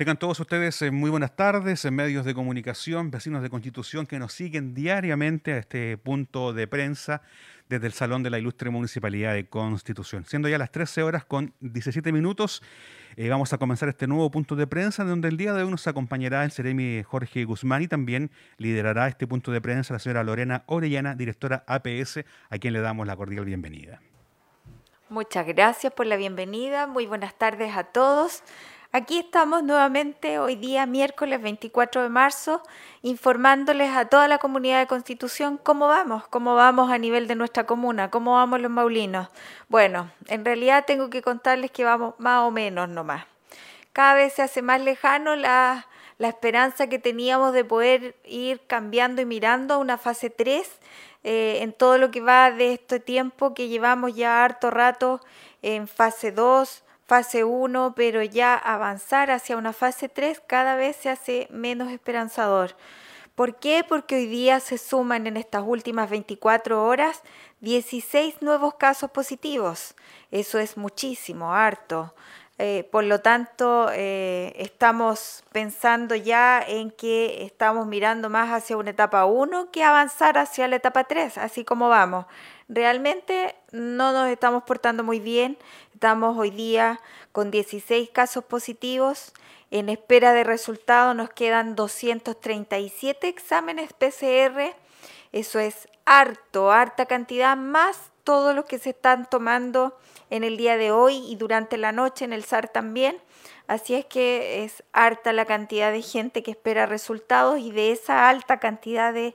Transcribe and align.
Tengan 0.00 0.16
todos 0.16 0.40
ustedes 0.40 0.80
eh, 0.80 0.90
muy 0.90 1.10
buenas 1.10 1.36
tardes, 1.36 1.84
en 1.84 1.94
medios 1.94 2.24
de 2.24 2.32
comunicación, 2.32 3.10
vecinos 3.10 3.42
de 3.42 3.50
Constitución 3.50 4.06
que 4.06 4.18
nos 4.18 4.32
siguen 4.32 4.72
diariamente 4.72 5.52
a 5.52 5.58
este 5.58 5.98
punto 5.98 6.54
de 6.54 6.66
prensa 6.66 7.20
desde 7.68 7.86
el 7.86 7.92
Salón 7.92 8.22
de 8.22 8.30
la 8.30 8.38
Ilustre 8.38 8.70
Municipalidad 8.70 9.34
de 9.34 9.46
Constitución. 9.46 10.24
Siendo 10.24 10.48
ya 10.48 10.56
las 10.56 10.72
13 10.72 11.02
horas 11.02 11.26
con 11.26 11.52
17 11.60 12.12
minutos, 12.12 12.62
eh, 13.16 13.28
vamos 13.28 13.52
a 13.52 13.58
comenzar 13.58 13.90
este 13.90 14.06
nuevo 14.06 14.30
punto 14.30 14.56
de 14.56 14.66
prensa, 14.66 15.04
donde 15.04 15.28
el 15.28 15.36
día 15.36 15.52
de 15.52 15.64
hoy 15.64 15.70
nos 15.70 15.86
acompañará 15.86 16.44
el 16.44 16.50
Ceremi 16.50 17.02
Jorge 17.02 17.44
Guzmán 17.44 17.82
y 17.82 17.86
también 17.86 18.30
liderará 18.56 19.06
este 19.06 19.26
punto 19.26 19.52
de 19.52 19.60
prensa 19.60 19.92
la 19.92 19.98
señora 19.98 20.24
Lorena 20.24 20.64
Orellana, 20.64 21.14
directora 21.14 21.62
APS, 21.66 22.24
a 22.48 22.56
quien 22.56 22.72
le 22.72 22.80
damos 22.80 23.06
la 23.06 23.16
cordial 23.16 23.44
bienvenida. 23.44 24.00
Muchas 25.10 25.46
gracias 25.46 25.92
por 25.92 26.06
la 26.06 26.16
bienvenida, 26.16 26.86
muy 26.86 27.04
buenas 27.04 27.36
tardes 27.36 27.76
a 27.76 27.84
todos. 27.84 28.42
Aquí 28.92 29.20
estamos 29.20 29.62
nuevamente 29.62 30.40
hoy 30.40 30.56
día, 30.56 30.84
miércoles 30.84 31.40
24 31.40 32.02
de 32.02 32.08
marzo, 32.08 32.60
informándoles 33.02 33.90
a 33.94 34.06
toda 34.06 34.26
la 34.26 34.38
comunidad 34.38 34.80
de 34.80 34.88
Constitución 34.88 35.60
cómo 35.62 35.86
vamos, 35.86 36.26
cómo 36.26 36.56
vamos 36.56 36.90
a 36.90 36.98
nivel 36.98 37.28
de 37.28 37.36
nuestra 37.36 37.66
comuna, 37.66 38.10
cómo 38.10 38.32
vamos 38.32 38.60
los 38.60 38.70
maulinos. 38.70 39.28
Bueno, 39.68 40.10
en 40.26 40.44
realidad 40.44 40.86
tengo 40.88 41.08
que 41.08 41.22
contarles 41.22 41.70
que 41.70 41.84
vamos 41.84 42.14
más 42.18 42.42
o 42.42 42.50
menos 42.50 42.88
nomás. 42.88 43.26
Cada 43.92 44.14
vez 44.14 44.32
se 44.32 44.42
hace 44.42 44.60
más 44.60 44.80
lejano 44.80 45.36
la, 45.36 45.86
esperanza 46.18 46.88
que 46.88 46.98
teníamos 46.98 47.52
de 47.52 47.64
poder 47.64 48.16
ir 48.24 48.60
cambiando 48.66 49.22
y 49.22 49.24
mirando 49.24 49.74
a 49.74 49.78
una 49.78 49.98
fase 49.98 50.30
3 50.30 50.68
eh, 51.22 51.58
en 51.62 51.72
todo 51.72 51.96
lo 51.96 52.10
que 52.10 52.20
va 52.20 52.50
de 52.50 52.72
este 52.72 52.98
tiempo 52.98 53.54
que 53.54 53.68
llevamos 53.68 54.16
ya 54.16 54.44
harto 54.44 54.68
rato 54.68 55.20
en 55.62 55.86
fase 55.86 56.32
2 56.32 56.82
fase 57.10 57.42
1, 57.42 57.94
pero 57.96 58.22
ya 58.22 58.54
avanzar 58.54 59.32
hacia 59.32 59.56
una 59.56 59.72
fase 59.72 60.08
3 60.08 60.40
cada 60.46 60.76
vez 60.76 60.94
se 60.94 61.10
hace 61.10 61.48
menos 61.50 61.90
esperanzador. 61.90 62.76
¿Por 63.34 63.58
qué? 63.58 63.84
Porque 63.88 64.14
hoy 64.14 64.26
día 64.26 64.60
se 64.60 64.78
suman 64.78 65.26
en 65.26 65.36
estas 65.36 65.64
últimas 65.66 66.08
24 66.08 66.84
horas 66.84 67.22
16 67.62 68.42
nuevos 68.42 68.74
casos 68.74 69.10
positivos. 69.10 69.96
Eso 70.30 70.60
es 70.60 70.76
muchísimo, 70.76 71.52
harto. 71.52 72.14
Eh, 72.58 72.86
por 72.92 73.02
lo 73.02 73.20
tanto, 73.20 73.88
eh, 73.92 74.52
estamos 74.56 75.42
pensando 75.50 76.14
ya 76.14 76.62
en 76.64 76.92
que 76.92 77.42
estamos 77.44 77.88
mirando 77.88 78.30
más 78.30 78.50
hacia 78.50 78.76
una 78.76 78.90
etapa 78.90 79.24
1 79.24 79.72
que 79.72 79.82
avanzar 79.82 80.38
hacia 80.38 80.68
la 80.68 80.76
etapa 80.76 81.04
3, 81.04 81.38
así 81.38 81.64
como 81.64 81.88
vamos. 81.88 82.26
Realmente 82.72 83.56
no 83.72 84.12
nos 84.12 84.28
estamos 84.28 84.62
portando 84.62 85.02
muy 85.02 85.18
bien. 85.18 85.58
Estamos 85.92 86.38
hoy 86.38 86.52
día 86.52 87.00
con 87.32 87.50
16 87.50 88.10
casos 88.10 88.44
positivos. 88.44 89.32
En 89.72 89.88
espera 89.88 90.32
de 90.32 90.44
resultados 90.44 91.16
nos 91.16 91.30
quedan 91.30 91.74
237 91.74 93.26
exámenes 93.26 93.92
PCR. 93.92 94.76
Eso 95.32 95.58
es 95.58 95.88
harto, 96.04 96.70
harta 96.70 97.06
cantidad, 97.06 97.56
más 97.56 98.12
todos 98.22 98.54
los 98.54 98.66
que 98.66 98.78
se 98.78 98.90
están 98.90 99.28
tomando 99.28 99.98
en 100.30 100.44
el 100.44 100.56
día 100.56 100.76
de 100.76 100.92
hoy 100.92 101.24
y 101.28 101.34
durante 101.34 101.76
la 101.76 101.90
noche 101.90 102.24
en 102.24 102.32
el 102.32 102.44
SAR 102.44 102.68
también. 102.68 103.18
Así 103.66 103.96
es 103.96 104.04
que 104.04 104.62
es 104.62 104.84
harta 104.92 105.32
la 105.32 105.44
cantidad 105.44 105.90
de 105.90 106.02
gente 106.02 106.44
que 106.44 106.52
espera 106.52 106.86
resultados 106.86 107.58
y 107.58 107.72
de 107.72 107.90
esa 107.90 108.28
alta 108.28 108.60
cantidad 108.60 109.12
de 109.12 109.34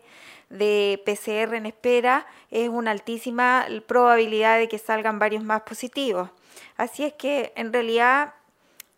de 0.49 1.01
PCR 1.05 1.55
en 1.55 1.65
espera, 1.65 2.27
es 2.51 2.69
una 2.69 2.91
altísima 2.91 3.65
probabilidad 3.88 4.57
de 4.57 4.67
que 4.67 4.77
salgan 4.77 5.19
varios 5.19 5.43
más 5.43 5.61
positivos. 5.61 6.29
Así 6.77 7.03
es 7.03 7.13
que 7.13 7.53
en 7.55 7.73
realidad 7.73 8.33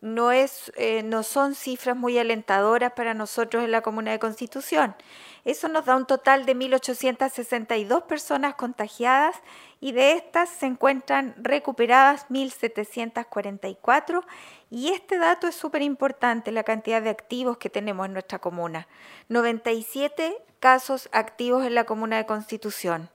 no, 0.02 0.31
es, 0.31 0.72
eh, 0.76 1.02
no 1.04 1.23
son 1.23 1.56
cifras 1.56 1.98
muy 1.98 2.17
alentadoras 2.20 2.92
para 2.94 3.14
nosotros 3.14 3.64
en 3.64 3.72
la 3.72 3.81
Comuna 3.81 4.12
de 4.12 4.20
Constitución. 4.20 4.95
Eso 5.44 5.67
nos 5.70 5.86
da 5.86 5.95
un 5.95 6.06
total 6.06 6.45
de 6.45 6.56
1.862 6.56 8.04
personas 8.04 8.56
contagiadas 8.56 9.36
y 9.80 9.93
de 9.93 10.14
estas 10.14 10.49
se 10.49 10.66
encuentran 10.66 11.33
recuperadas 11.38 12.27
1.744 12.30 14.23
y 14.70 14.89
este 14.89 15.17
dato 15.17 15.48
es 15.48 15.55
súper 15.55 15.82
importante, 15.82 16.52
la 16.52 16.64
cantidad 16.64 17.02
de 17.02 17.10
activos 17.10 17.58
que 17.58 17.70
tenemos 17.70 18.05
en 18.05 18.14
nuestra 18.14 18.39
comuna. 18.39 18.88
97 19.30 20.38
casos 20.60 21.10
activos 21.12 21.66
en 21.66 21.76
la 21.76 21.86
comuna 21.86 22.18
de 22.18 22.26
Constitución. 22.26 23.10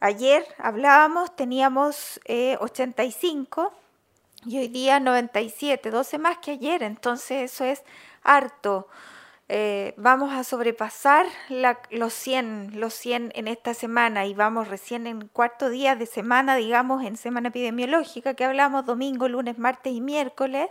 Ayer 0.00 0.44
hablábamos, 0.58 1.36
teníamos 1.36 2.20
85 2.26 3.72
eh, 3.72 4.46
y 4.46 4.58
hoy 4.58 4.68
día 4.68 4.98
97, 4.98 5.90
12 5.90 6.18
más 6.18 6.38
que 6.38 6.52
ayer, 6.52 6.82
entonces 6.82 7.52
eso 7.52 7.64
es 7.64 7.82
harto. 8.24 8.88
Eh, 9.48 9.92
vamos 9.98 10.32
a 10.32 10.44
sobrepasar 10.44 11.26
los, 11.90 12.14
100, 12.14 12.80
los 12.80 12.94
100 12.94 13.32
en 13.34 13.48
esta 13.48 13.74
semana 13.74 14.24
y 14.24 14.34
vamos 14.34 14.68
recién 14.68 15.06
en 15.06 15.28
cuarto 15.28 15.68
día 15.68 15.94
de 15.94 16.06
semana, 16.06 16.56
digamos, 16.56 17.04
en 17.04 17.16
semana 17.16 17.48
epidemiológica, 17.48 18.34
que 18.34 18.44
hablamos 18.44 18.86
domingo, 18.86 19.28
lunes, 19.28 19.58
martes 19.58 19.92
y 19.92 20.00
miércoles, 20.00 20.68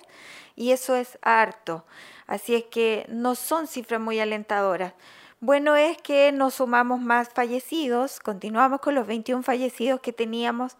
y 0.55 0.71
eso 0.71 0.95
es 0.95 1.19
harto. 1.21 1.85
Así 2.25 2.55
es 2.55 2.63
que 2.63 3.05
no 3.07 3.35
son 3.35 3.67
cifras 3.67 4.01
muy 4.01 4.19
alentadoras. 4.19 4.93
Bueno 5.43 5.75
es 5.75 5.97
que 5.97 6.31
nos 6.31 6.53
sumamos 6.53 7.01
más 7.01 7.29
fallecidos, 7.29 8.19
continuamos 8.19 8.79
con 8.79 8.93
los 8.93 9.07
21 9.07 9.41
fallecidos 9.41 9.99
que 9.99 10.13
teníamos 10.13 10.77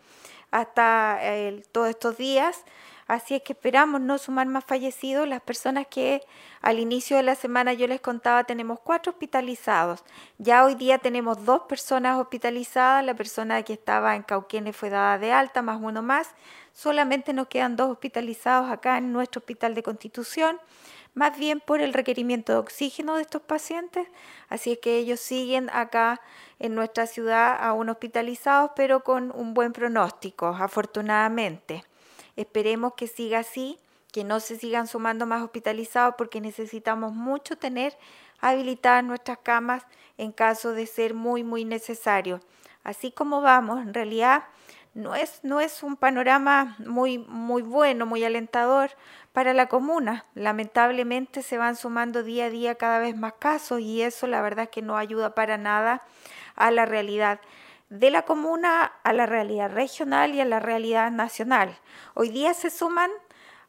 hasta 0.51 1.17
eh, 1.19 1.63
todos 1.71 1.89
estos 1.89 2.15
días. 2.15 2.63
Así 3.07 3.33
es 3.33 3.41
que 3.41 3.53
esperamos 3.53 4.01
no 4.01 4.19
sumar 4.19 4.45
más 4.45 4.63
fallecidos. 4.63 5.27
Las 5.27 5.41
personas 5.41 5.87
que 5.89 6.21
al 6.61 6.77
inicio 6.77 7.17
de 7.17 7.23
la 7.23 7.33
semana 7.33 7.73
yo 7.73 7.87
les 7.87 8.01
contaba, 8.01 8.43
tenemos 8.43 8.79
cuatro 8.79 9.13
hospitalizados. 9.13 10.03
Ya 10.37 10.63
hoy 10.63 10.75
día 10.75 10.99
tenemos 10.99 11.43
dos 11.43 11.63
personas 11.63 12.19
hospitalizadas. 12.19 13.03
La 13.03 13.15
persona 13.15 13.63
que 13.63 13.73
estaba 13.73 14.15
en 14.15 14.21
Cauquenes 14.21 14.77
fue 14.77 14.91
dada 14.91 15.17
de 15.17 15.31
alta, 15.31 15.63
más 15.63 15.79
uno 15.81 16.03
más. 16.03 16.35
Solamente 16.71 17.33
nos 17.33 17.47
quedan 17.47 17.75
dos 17.75 17.89
hospitalizados 17.89 18.69
acá 18.69 18.99
en 18.99 19.11
nuestro 19.11 19.39
hospital 19.39 19.73
de 19.73 19.81
Constitución 19.81 20.59
más 21.13 21.37
bien 21.37 21.59
por 21.59 21.81
el 21.81 21.93
requerimiento 21.93 22.53
de 22.53 22.59
oxígeno 22.59 23.15
de 23.15 23.23
estos 23.23 23.41
pacientes, 23.41 24.07
así 24.49 24.73
es 24.73 24.79
que 24.79 24.97
ellos 24.97 25.19
siguen 25.19 25.69
acá 25.71 26.21
en 26.59 26.75
nuestra 26.75 27.07
ciudad 27.07 27.57
aún 27.59 27.89
hospitalizados, 27.89 28.71
pero 28.75 29.03
con 29.03 29.31
un 29.35 29.53
buen 29.53 29.73
pronóstico, 29.73 30.47
afortunadamente. 30.47 31.83
Esperemos 32.35 32.93
que 32.93 33.07
siga 33.07 33.39
así, 33.39 33.77
que 34.11 34.23
no 34.23 34.39
se 34.39 34.57
sigan 34.57 34.87
sumando 34.87 35.25
más 35.25 35.41
hospitalizados 35.41 36.15
porque 36.17 36.41
necesitamos 36.41 37.13
mucho 37.13 37.57
tener 37.57 37.97
habilitadas 38.39 39.03
nuestras 39.03 39.37
camas 39.39 39.85
en 40.17 40.31
caso 40.31 40.73
de 40.73 40.85
ser 40.85 41.13
muy, 41.13 41.43
muy 41.43 41.65
necesario. 41.65 42.41
Así 42.83 43.11
como 43.11 43.41
vamos, 43.41 43.81
en 43.81 43.93
realidad 43.93 44.43
no 44.93 45.15
es, 45.15 45.39
no 45.43 45.61
es 45.61 45.83
un 45.83 45.95
panorama 45.95 46.75
muy, 46.79 47.17
muy 47.17 47.61
bueno, 47.61 48.05
muy 48.05 48.23
alentador 48.23 48.91
para 49.33 49.53
la 49.53 49.67
comuna. 49.67 50.25
Lamentablemente 50.35 51.41
se 51.41 51.57
van 51.57 51.75
sumando 51.75 52.23
día 52.23 52.45
a 52.45 52.49
día 52.49 52.75
cada 52.75 52.99
vez 52.99 53.15
más 53.15 53.33
casos 53.33 53.79
y 53.79 54.01
eso 54.01 54.27
la 54.27 54.41
verdad 54.41 54.65
es 54.65 54.69
que 54.69 54.81
no 54.81 54.97
ayuda 54.97 55.35
para 55.35 55.57
nada 55.57 56.03
a 56.55 56.71
la 56.71 56.85
realidad 56.85 57.39
de 57.89 58.09
la 58.09 58.21
comuna 58.21 58.93
a 59.03 59.13
la 59.13 59.25
realidad 59.25 59.69
regional 59.69 60.33
y 60.33 60.41
a 60.41 60.45
la 60.45 60.59
realidad 60.59 61.11
nacional. 61.11 61.77
Hoy 62.13 62.29
día 62.29 62.53
se 62.53 62.69
suman 62.69 63.11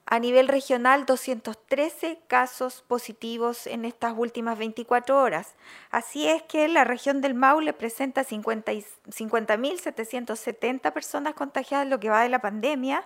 a 0.07 0.19
nivel 0.19 0.49
regional 0.49 1.05
213 1.07 2.19
casos 2.27 2.83
positivos 2.87 3.67
en 3.67 3.85
estas 3.85 4.15
últimas 4.17 4.59
24 4.59 5.21
horas. 5.21 5.55
Así 5.91 6.27
es 6.29 6.43
que 6.43 6.69
la 6.69 6.85
región 6.85 7.21
del 7.21 7.35
Maule 7.35 7.73
presenta 7.73 8.25
50.770 8.25 10.93
personas 10.93 11.35
contagiadas 11.35 11.89
lo 11.89 12.01
que 12.01 12.11
va 12.11 12.23
de 12.23 12.29
la 12.29 12.41
pandemia 12.41 13.05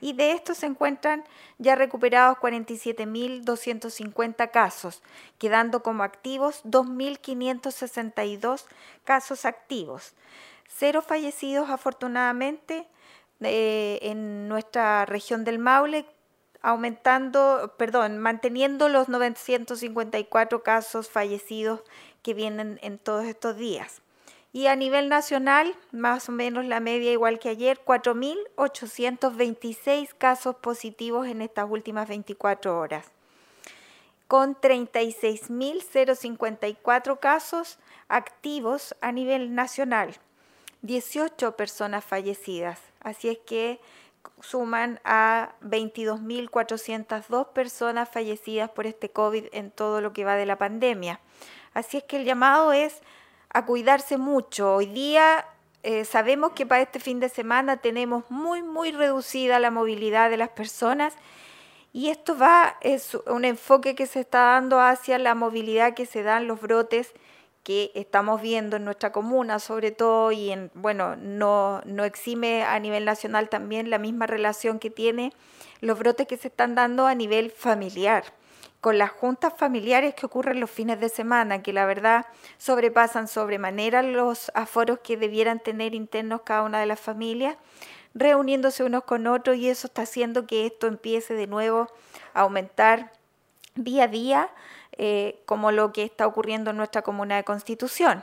y 0.00 0.12
de 0.12 0.32
estos 0.32 0.58
se 0.58 0.66
encuentran 0.66 1.24
ya 1.58 1.74
recuperados 1.74 2.38
47.250 2.38 4.50
casos, 4.50 5.02
quedando 5.38 5.82
como 5.82 6.02
activos 6.02 6.62
2.562 6.64 8.64
casos 9.04 9.44
activos. 9.44 10.14
Cero 10.68 11.02
fallecidos 11.02 11.70
afortunadamente 11.70 12.86
eh, 13.40 13.98
en 14.02 14.48
nuestra 14.48 15.06
región 15.06 15.44
del 15.44 15.58
Maule, 15.58 16.06
aumentando, 16.62 17.74
perdón, 17.78 18.18
manteniendo 18.18 18.88
los 18.88 19.08
954 19.08 20.62
casos 20.62 21.08
fallecidos 21.08 21.82
que 22.22 22.34
vienen 22.34 22.78
en 22.82 22.98
todos 22.98 23.24
estos 23.24 23.56
días. 23.56 24.02
Y 24.56 24.66
a 24.68 24.74
nivel 24.74 25.10
nacional, 25.10 25.76
más 25.92 26.30
o 26.30 26.32
menos 26.32 26.64
la 26.64 26.80
media 26.80 27.12
igual 27.12 27.38
que 27.38 27.50
ayer, 27.50 27.78
4.826 27.84 30.14
casos 30.16 30.56
positivos 30.56 31.26
en 31.26 31.42
estas 31.42 31.66
últimas 31.68 32.08
24 32.08 32.78
horas, 32.78 33.04
con 34.28 34.58
36.054 34.58 37.20
casos 37.20 37.78
activos 38.08 38.96
a 39.02 39.12
nivel 39.12 39.54
nacional. 39.54 40.16
18 40.80 41.54
personas 41.54 42.02
fallecidas. 42.02 42.80
Así 43.00 43.28
es 43.28 43.36
que 43.36 43.78
suman 44.40 45.00
a 45.04 45.52
22.402 45.64 47.48
personas 47.48 48.08
fallecidas 48.08 48.70
por 48.70 48.86
este 48.86 49.10
COVID 49.10 49.48
en 49.52 49.70
todo 49.70 50.00
lo 50.00 50.14
que 50.14 50.24
va 50.24 50.36
de 50.36 50.46
la 50.46 50.56
pandemia. 50.56 51.20
Así 51.74 51.98
es 51.98 52.04
que 52.04 52.16
el 52.16 52.24
llamado 52.24 52.72
es 52.72 53.02
a 53.50 53.64
cuidarse 53.64 54.18
mucho. 54.18 54.74
Hoy 54.74 54.86
día 54.86 55.46
eh, 55.82 56.04
sabemos 56.04 56.52
que 56.52 56.66
para 56.66 56.82
este 56.82 57.00
fin 57.00 57.20
de 57.20 57.28
semana 57.28 57.76
tenemos 57.76 58.30
muy, 58.30 58.62
muy 58.62 58.92
reducida 58.92 59.58
la 59.58 59.70
movilidad 59.70 60.30
de 60.30 60.36
las 60.36 60.50
personas 60.50 61.14
y 61.92 62.10
esto 62.10 62.36
va, 62.36 62.76
es 62.82 63.16
un 63.26 63.46
enfoque 63.46 63.94
que 63.94 64.06
se 64.06 64.20
está 64.20 64.40
dando 64.40 64.80
hacia 64.80 65.18
la 65.18 65.34
movilidad 65.34 65.94
que 65.94 66.04
se 66.04 66.22
dan 66.22 66.46
los 66.46 66.60
brotes 66.60 67.14
que 67.62 67.90
estamos 67.94 68.42
viendo 68.42 68.76
en 68.76 68.84
nuestra 68.84 69.10
comuna, 69.12 69.58
sobre 69.58 69.90
todo, 69.90 70.30
y 70.30 70.50
en, 70.50 70.70
bueno, 70.74 71.16
no, 71.16 71.80
no 71.84 72.04
exime 72.04 72.62
a 72.62 72.78
nivel 72.78 73.04
nacional 73.04 73.48
también 73.48 73.90
la 73.90 73.98
misma 73.98 74.26
relación 74.26 74.78
que 74.78 74.90
tiene 74.90 75.32
los 75.80 75.98
brotes 75.98 76.26
que 76.26 76.36
se 76.36 76.48
están 76.48 76.74
dando 76.74 77.06
a 77.06 77.14
nivel 77.14 77.50
familiar, 77.50 78.24
con 78.86 78.98
las 78.98 79.10
juntas 79.10 79.52
familiares 79.56 80.14
que 80.14 80.26
ocurren 80.26 80.60
los 80.60 80.70
fines 80.70 81.00
de 81.00 81.08
semana, 81.08 81.60
que 81.60 81.72
la 81.72 81.86
verdad 81.86 82.24
sobrepasan 82.56 83.26
sobremanera 83.26 84.00
los 84.04 84.52
aforos 84.54 85.00
que 85.00 85.16
debieran 85.16 85.58
tener 85.58 85.92
internos 85.92 86.42
cada 86.44 86.62
una 86.62 86.78
de 86.78 86.86
las 86.86 87.00
familias, 87.00 87.56
reuniéndose 88.14 88.84
unos 88.84 89.02
con 89.02 89.26
otros, 89.26 89.56
y 89.56 89.68
eso 89.70 89.88
está 89.88 90.02
haciendo 90.02 90.46
que 90.46 90.66
esto 90.66 90.86
empiece 90.86 91.34
de 91.34 91.48
nuevo 91.48 91.88
a 92.32 92.42
aumentar 92.42 93.10
día 93.74 94.04
a 94.04 94.06
día 94.06 94.50
eh, 94.92 95.42
como 95.46 95.72
lo 95.72 95.92
que 95.92 96.04
está 96.04 96.24
ocurriendo 96.24 96.70
en 96.70 96.76
nuestra 96.76 97.02
comuna 97.02 97.34
de 97.34 97.42
Constitución. 97.42 98.22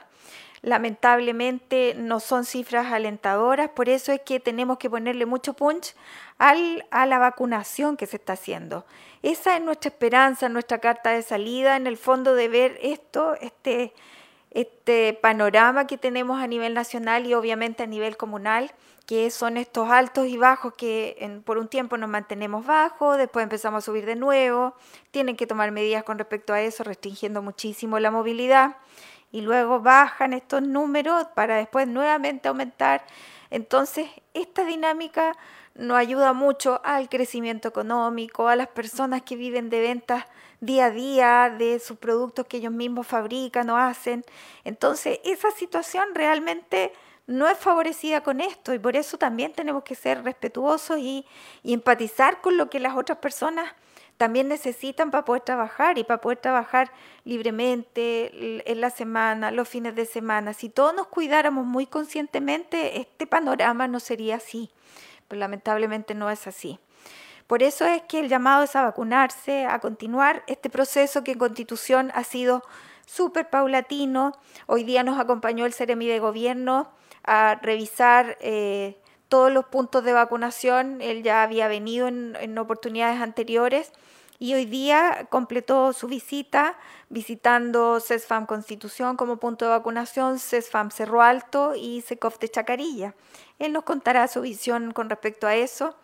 Lamentablemente 0.63 1.93
no 1.95 2.19
son 2.19 2.45
cifras 2.45 2.91
alentadoras, 2.91 3.69
por 3.69 3.89
eso 3.89 4.11
es 4.11 4.21
que 4.21 4.39
tenemos 4.39 4.79
que 4.79 4.89
ponerle 4.89 5.27
mucho 5.27 5.53
punch 5.53 5.93
al, 6.39 6.85
a 6.89 7.05
la 7.05 7.19
vacunación 7.19 7.97
que 7.97 8.07
se 8.07 8.15
está 8.15 8.33
haciendo. 8.33 8.85
Esa 9.21 9.55
es 9.55 9.61
nuestra 9.61 9.89
esperanza, 9.89 10.49
nuestra 10.49 10.79
carta 10.79 11.11
de 11.11 11.21
salida, 11.21 11.75
en 11.75 11.85
el 11.85 11.97
fondo 11.97 12.33
de 12.33 12.47
ver 12.47 12.79
esto, 12.81 13.35
este, 13.41 13.93
este 14.51 15.13
panorama 15.21 15.85
que 15.85 15.97
tenemos 15.97 16.41
a 16.41 16.47
nivel 16.47 16.73
nacional 16.73 17.27
y 17.27 17.33
obviamente 17.35 17.83
a 17.83 17.87
nivel 17.87 18.17
comunal 18.17 18.71
que 19.05 19.29
son 19.31 19.57
estos 19.57 19.89
altos 19.89 20.27
y 20.27 20.37
bajos 20.37 20.73
que 20.75 21.41
por 21.45 21.57
un 21.57 21.67
tiempo 21.67 21.97
nos 21.97 22.09
mantenemos 22.09 22.65
bajos, 22.65 23.17
después 23.17 23.43
empezamos 23.43 23.83
a 23.83 23.85
subir 23.85 24.05
de 24.05 24.15
nuevo, 24.15 24.75
tienen 25.11 25.35
que 25.35 25.45
tomar 25.45 25.71
medidas 25.71 26.03
con 26.03 26.17
respecto 26.17 26.53
a 26.53 26.61
eso, 26.61 26.83
restringiendo 26.83 27.41
muchísimo 27.41 27.99
la 27.99 28.11
movilidad, 28.11 28.77
y 29.33 29.41
luego 29.41 29.81
bajan 29.81 30.31
estos 30.31 30.61
números 30.61 31.27
para 31.35 31.57
después 31.57 31.87
nuevamente 31.87 32.47
aumentar. 32.47 33.03
Entonces, 33.49 34.07
esta 34.33 34.63
dinámica 34.63 35.35
nos 35.75 35.97
ayuda 35.97 36.33
mucho 36.33 36.79
al 36.85 37.09
crecimiento 37.09 37.67
económico, 37.67 38.47
a 38.47 38.55
las 38.55 38.67
personas 38.67 39.23
que 39.23 39.35
viven 39.35 39.69
de 39.69 39.81
ventas 39.81 40.25
día 40.61 40.85
a 40.85 40.91
día 40.91 41.55
de 41.57 41.79
sus 41.79 41.97
productos 41.97 42.45
que 42.45 42.57
ellos 42.57 42.71
mismos 42.71 43.07
fabrican 43.07 43.69
o 43.71 43.77
hacen. 43.77 44.23
Entonces, 44.63 45.19
esa 45.25 45.51
situación 45.51 46.13
realmente 46.13 46.93
no 47.25 47.47
es 47.47 47.57
favorecida 47.57 48.21
con 48.21 48.39
esto 48.39 48.73
y 48.73 48.79
por 48.79 48.95
eso 48.95 49.17
también 49.17 49.51
tenemos 49.53 49.83
que 49.83 49.95
ser 49.95 50.23
respetuosos 50.23 50.99
y, 50.99 51.25
empatizar 51.63 52.39
con 52.41 52.55
lo 52.55 52.69
que 52.69 52.79
las 52.79 52.95
otras 52.95 53.17
personas 53.17 53.73
también 54.23 54.47
necesitan 54.47 55.11
para 55.11 55.25
poder 55.25 55.41
trabajar 55.41 55.97
y 55.97 56.05
para 56.05 56.21
poder 56.21 56.37
trabajar 56.37 56.93
libremente 57.25 58.71
en 58.71 58.79
la 58.79 58.89
semana, 58.89 59.51
los 59.51 59.67
fines 59.67 59.95
de 59.95 60.05
semana. 60.05 60.53
Si 60.53 60.69
todos 60.69 60.95
nos 60.95 61.07
cuidáramos 61.07 61.65
muy 61.65 61.87
conscientemente, 61.87 63.01
este 63.01 63.27
panorama 63.27 63.85
no 63.89 63.99
sería 63.99 64.37
así, 64.37 64.71
pero 65.27 65.41
lamentablemente 65.41 66.15
no 66.15 66.29
es 66.29 66.47
así. 66.47 66.79
Por 67.47 67.63
eso 67.63 67.85
es 67.85 68.01
que 68.03 68.21
el 68.21 68.29
llamado 68.29 68.63
es 68.63 68.77
a 68.77 68.83
vacunarse, 68.83 69.65
a 69.65 69.79
continuar 69.79 70.45
este 70.47 70.69
proceso 70.69 71.25
que 71.25 71.33
en 71.33 71.39
Constitución 71.39 72.09
ha 72.15 72.23
sido 72.23 72.63
súper 73.05 73.49
paulatino. 73.49 74.31
Hoy 74.67 74.85
día 74.85 75.03
nos 75.03 75.19
acompañó 75.19 75.65
el 75.65 75.73
Ceremi 75.73 76.07
de 76.07 76.19
Gobierno 76.19 76.93
a 77.25 77.55
revisar 77.61 78.37
eh, 78.39 78.95
todos 79.33 79.51
los 79.51 79.65
puntos 79.65 80.03
de 80.03 80.13
vacunación. 80.13 81.01
Él 81.01 81.23
ya 81.23 81.41
había 81.41 81.67
venido 81.67 82.07
en, 82.07 82.57
oportunidades 82.59 83.19
anteriores 83.19 83.91
y 84.43 84.55
hoy 84.55 84.65
día 84.65 85.25
completó 85.29 85.93
su 85.93 86.07
visita 86.07 86.75
visitando 87.07 88.01
CESFAM 88.01 88.45
Constitución 88.45 89.15
como 89.15 89.37
punto 89.37 89.63
de 89.63 89.71
vacunación, 89.71 90.37
CESFAM 90.37 90.91
Cerro 90.91 91.21
Alto 91.21 91.75
y 91.77 92.01
SECOF 92.01 92.39
de 92.39 92.49
Chacarilla. 92.49 93.15
Él 93.57 93.71
nos 93.71 93.85
contará 93.85 94.27
su 94.27 94.41
visión 94.41 94.91
con 94.91 95.09
respecto 95.09 95.47
a 95.47 95.55
eso. 95.55 95.95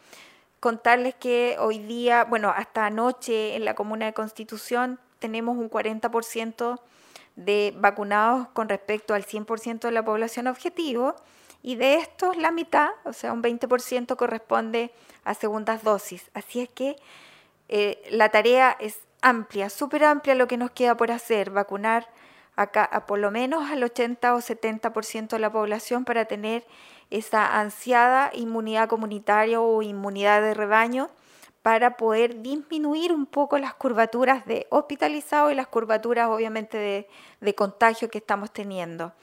Contarles 0.61 1.15
que 1.15 1.57
hoy 1.59 1.79
día, 1.79 2.23
bueno, 2.23 2.53
hasta 2.55 2.85
anoche 2.85 3.57
en 3.57 3.65
la 3.65 3.75
Comuna 3.75 4.05
de 4.05 4.13
Constitución 4.13 5.01
tenemos 5.19 5.57
un 5.57 5.69
40% 5.69 6.79
de 7.35 7.73
vacunados 7.75 8.47
con 8.53 8.69
respecto 8.69 9.15
al 9.15 9.25
100% 9.25 9.81
de 9.81 9.91
la 9.91 10.05
población 10.05 10.47
objetivo 10.47 11.13
y 11.61 11.75
de 11.75 11.95
estos 11.95 12.37
la 12.37 12.51
mitad, 12.51 12.87
o 13.03 13.11
sea, 13.11 13.33
un 13.33 13.43
20% 13.43 14.15
corresponde 14.15 14.93
a 15.25 15.33
segundas 15.33 15.83
dosis. 15.83 16.31
Así 16.33 16.61
es 16.61 16.69
que 16.69 16.95
eh, 17.69 18.01
la 18.09 18.29
tarea 18.29 18.75
es 18.79 18.99
amplia, 19.21 19.69
súper 19.69 20.03
amplia 20.03 20.35
lo 20.35 20.47
que 20.47 20.57
nos 20.57 20.71
queda 20.71 20.97
por 20.97 21.11
hacer, 21.11 21.51
vacunar 21.51 22.09
acá 22.55 22.83
a 22.83 23.05
por 23.05 23.19
lo 23.19 23.31
menos 23.31 23.69
al 23.71 23.83
80 23.83 24.35
o 24.35 24.39
70% 24.39 25.29
de 25.29 25.39
la 25.39 25.51
población 25.51 26.03
para 26.03 26.25
tener 26.25 26.65
esa 27.09 27.59
ansiada 27.59 28.31
inmunidad 28.33 28.89
comunitaria 28.89 29.61
o 29.61 29.81
inmunidad 29.81 30.41
de 30.41 30.53
rebaño 30.53 31.09
para 31.61 31.97
poder 31.97 32.41
disminuir 32.41 33.11
un 33.11 33.25
poco 33.25 33.57
las 33.59 33.73
curvaturas 33.75 34.45
de 34.45 34.67
hospitalizado 34.69 35.51
y 35.51 35.55
las 35.55 35.67
curvaturas 35.67 36.29
obviamente 36.29 37.07
de, 37.39 37.55
contagio 37.55 38.09
que 38.09 38.17
estamos 38.17 38.51
teniendo. 38.51 39.13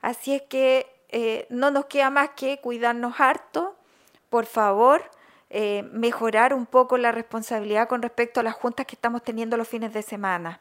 Así 0.00 0.34
es 0.34 0.42
que 0.42 0.86
eh, 1.08 1.46
no 1.50 1.70
nos 1.70 1.86
queda 1.86 2.10
más 2.10 2.30
que 2.30 2.60
cuidarnos 2.60 3.20
harto, 3.20 3.76
por 4.28 4.46
favor, 4.46 5.10
eh, 5.50 5.84
mejorar 5.92 6.54
un 6.54 6.66
poco 6.66 6.98
la 6.98 7.12
responsabilidad 7.12 7.88
con 7.88 8.02
respecto 8.02 8.40
a 8.40 8.42
las 8.42 8.54
juntas 8.54 8.86
que 8.86 8.96
estamos 8.96 9.22
teniendo 9.22 9.56
los 9.56 9.68
fines 9.68 9.92
de 9.92 10.02
semana. 10.02 10.60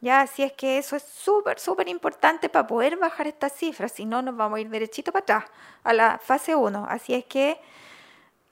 Ya, 0.00 0.20
así 0.20 0.42
es 0.42 0.52
que 0.52 0.78
eso 0.78 0.94
es 0.96 1.02
súper, 1.02 1.58
súper 1.58 1.88
importante 1.88 2.48
para 2.48 2.66
poder 2.66 2.96
bajar 2.96 3.26
estas 3.26 3.52
cifras, 3.52 3.92
si 3.92 4.04
no 4.04 4.20
nos 4.20 4.36
vamos 4.36 4.58
a 4.58 4.60
ir 4.60 4.68
derechito 4.68 5.10
para 5.10 5.22
atrás, 5.22 5.44
a 5.84 5.92
la 5.92 6.18
fase 6.18 6.54
1. 6.54 6.86
Así 6.88 7.14
es 7.14 7.24
que 7.24 7.58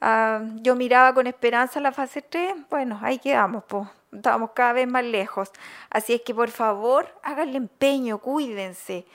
Ah, 0.06 0.42
yo 0.60 0.76
miraba 0.76 1.14
con 1.14 1.26
esperanza 1.26 1.80
la 1.80 1.90
fase 1.90 2.20
3, 2.20 2.54
bueno, 2.68 2.98
ahí 3.02 3.18
quedamos, 3.18 3.64
pues, 3.66 3.88
estamos 4.12 4.50
cada 4.54 4.74
vez 4.74 4.86
más 4.86 5.02
lejos. 5.02 5.50
Así 5.88 6.12
es 6.12 6.20
que 6.20 6.34
por 6.34 6.50
favor, 6.50 7.06
háganle 7.22 7.56
empeño, 7.56 8.18
cuídense. 8.18 9.06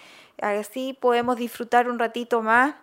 Así 0.42 0.98
podemos 1.00 1.38
disfrutar 1.38 1.90
un 1.90 2.00
ratito 2.00 2.42
más 2.42 2.74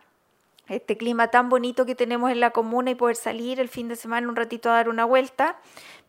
este 0.68 0.96
clima 0.96 1.28
tan 1.28 1.48
bonito 1.48 1.86
que 1.86 1.94
tenemos 1.94 2.30
en 2.30 2.40
la 2.40 2.50
comuna 2.50 2.90
y 2.90 2.94
poder 2.94 3.16
salir 3.16 3.60
el 3.60 3.68
fin 3.68 3.88
de 3.88 3.96
semana 3.96 4.28
un 4.28 4.36
ratito 4.36 4.70
a 4.70 4.74
dar 4.74 4.88
una 4.88 5.04
vuelta. 5.04 5.56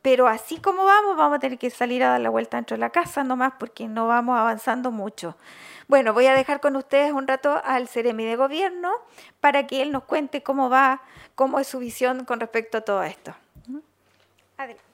Pero 0.02 0.28
así 0.28 0.58
como 0.58 0.86
vamos, 0.86 1.18
vamos 1.18 1.38
a 1.38 1.40
tener 1.40 1.58
que 1.58 1.70
salir 1.70 2.04
a 2.04 2.10
dar 2.10 2.22
la 2.22 2.30
vuelta 2.30 2.58
dentro 2.58 2.76
de 2.76 2.82
la 2.82 2.90
casa 2.90 3.24
nomás 3.24 3.54
porque 3.60 3.88
no 3.88 4.08
vamos 4.08 4.38
avanzando 4.38 4.92
mucho. 4.92 5.36
Bueno, 5.88 6.14
voy 6.14 6.28
a 6.28 6.34
dejar 6.34 6.60
con 6.60 6.76
ustedes 6.76 7.14
un 7.14 7.28
rato 7.28 7.62
al 7.64 7.88
Ceremi 7.88 8.26
de 8.26 8.36
Gobierno 8.36 8.92
para 9.40 9.68
que 9.68 9.82
él 9.82 9.92
nos 9.92 10.04
cuente 10.04 10.44
cómo 10.44 10.70
va, 10.70 11.02
cómo 11.36 11.60
es 11.60 11.68
su 11.68 11.80
visión 11.80 12.26
con 12.26 12.40
respecto 12.40 12.78
a 12.78 12.82
todo 12.82 13.04
esto. 13.04 13.34
Adelante. 14.58 14.88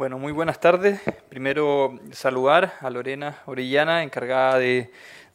Bueno, 0.00 0.18
muy 0.18 0.32
buenas 0.32 0.58
tardes. 0.58 1.00
Primero 1.28 2.00
saludar 2.12 2.72
a 2.80 2.88
Lorena 2.88 3.42
Orellana, 3.44 4.02
encargada 4.02 4.58
de 4.58 4.90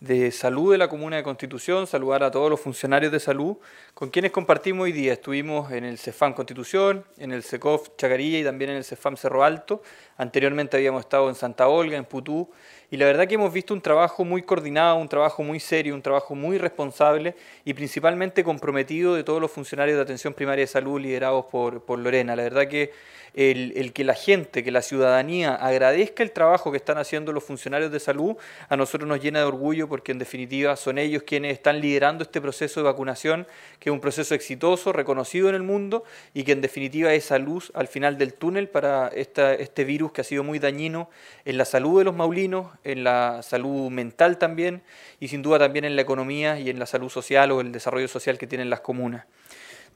de 0.05 0.31
salud 0.31 0.71
de 0.71 0.77
la 0.77 0.87
Comuna 0.87 1.15
de 1.15 1.23
Constitución, 1.23 1.87
saludar 1.87 2.23
a 2.23 2.29
todos 2.29 2.47
los 2.47 2.59
funcionarios 2.59 3.11
de 3.11 3.19
salud 3.19 3.57
con 3.95 4.11
quienes 4.11 4.31
compartimos 4.31 4.83
hoy 4.83 4.91
día. 4.91 5.13
Estuvimos 5.13 5.71
en 5.71 5.83
el 5.83 5.97
CEFAM 5.97 6.33
Constitución, 6.33 7.03
en 7.17 7.31
el 7.31 7.41
SECOF 7.41 7.89
Chacarilla 7.97 8.37
y 8.37 8.43
también 8.43 8.69
en 8.69 8.77
el 8.77 8.83
CEFAM 8.83 9.17
Cerro 9.17 9.43
Alto. 9.43 9.81
Anteriormente 10.17 10.77
habíamos 10.77 11.01
estado 11.01 11.27
en 11.27 11.33
Santa 11.33 11.67
Olga, 11.67 11.97
en 11.97 12.05
Putú, 12.05 12.51
y 12.95 12.97
la 12.97 13.07
verdad 13.07 13.27
que 13.27 13.35
hemos 13.35 13.51
visto 13.51 13.73
un 13.73 13.81
trabajo 13.81 14.23
muy 14.23 14.41
coordinado, 14.41 14.95
un 14.95 15.09
trabajo 15.09 15.43
muy 15.43 15.59
serio, 15.59 15.93
un 15.93 16.01
trabajo 16.01 16.33
muy 16.33 16.57
responsable 16.57 17.35
y 17.65 17.73
principalmente 17.73 18.41
comprometido 18.41 19.15
de 19.15 19.25
todos 19.25 19.41
los 19.41 19.51
funcionarios 19.51 19.97
de 19.97 20.03
atención 20.03 20.33
primaria 20.33 20.63
de 20.63 20.67
salud 20.67 21.01
liderados 21.01 21.43
por, 21.47 21.81
por 21.81 21.99
Lorena. 21.99 22.37
La 22.37 22.43
verdad 22.43 22.69
que 22.69 22.93
el, 23.35 23.91
que 23.93 24.03
la 24.03 24.13
gente, 24.13 24.63
que 24.63 24.71
la 24.71 24.81
ciudadanía 24.81 25.55
agradezca 25.55 26.23
el 26.23 26.31
trabajo 26.31 26.71
que 26.71 26.77
están 26.77 26.97
haciendo 26.97 27.33
los 27.33 27.43
funcionarios 27.43 27.91
de 27.91 27.99
salud, 27.99 28.37
a 28.69 28.77
nosotros 28.77 29.07
nos 29.07 29.21
llena 29.21 29.39
de 29.39 29.45
orgullo 29.45 29.89
porque 29.89 30.13
en 30.13 30.19
definitiva 30.19 30.75
son 30.77 30.97
ellos 30.97 31.23
quienes 31.23 31.51
están 31.51 31.81
liderando 31.81 32.23
este 32.23 32.39
proceso 32.39 32.79
de 32.79 32.85
vacunación, 32.85 33.45
que 33.79 33.89
es 33.89 33.93
un 33.93 33.99
proceso 33.99 34.33
exitoso, 34.35 34.93
reconocido 34.93 35.49
en 35.49 35.55
el 35.55 35.63
mundo 35.63 36.05
y 36.33 36.43
que 36.43 36.53
en 36.53 36.61
definitiva 36.61 37.13
es 37.13 37.25
esa 37.25 37.37
luz 37.37 37.71
al 37.75 37.87
final 37.87 38.17
del 38.17 38.33
túnel 38.33 38.69
para 38.69 39.09
esta, 39.09 39.53
este 39.53 39.83
virus 39.83 40.13
que 40.13 40.21
ha 40.21 40.23
sido 40.23 40.43
muy 40.43 40.59
dañino 40.59 41.09
en 41.43 41.57
la 41.57 41.65
salud 41.65 41.99
de 41.99 42.05
los 42.05 42.15
maulinos, 42.15 42.67
en 42.85 43.03
la 43.03 43.41
salud 43.41 43.89
mental 43.89 44.37
también 44.37 44.81
y 45.19 45.27
sin 45.27 45.41
duda 45.41 45.59
también 45.59 45.85
en 45.85 45.95
la 45.95 46.01
economía 46.01 46.59
y 46.59 46.69
en 46.69 46.79
la 46.79 46.85
salud 46.85 47.09
social 47.09 47.51
o 47.51 47.61
el 47.61 47.71
desarrollo 47.71 48.07
social 48.07 48.37
que 48.37 48.47
tienen 48.47 48.69
las 48.69 48.79
comunas. 48.79 49.25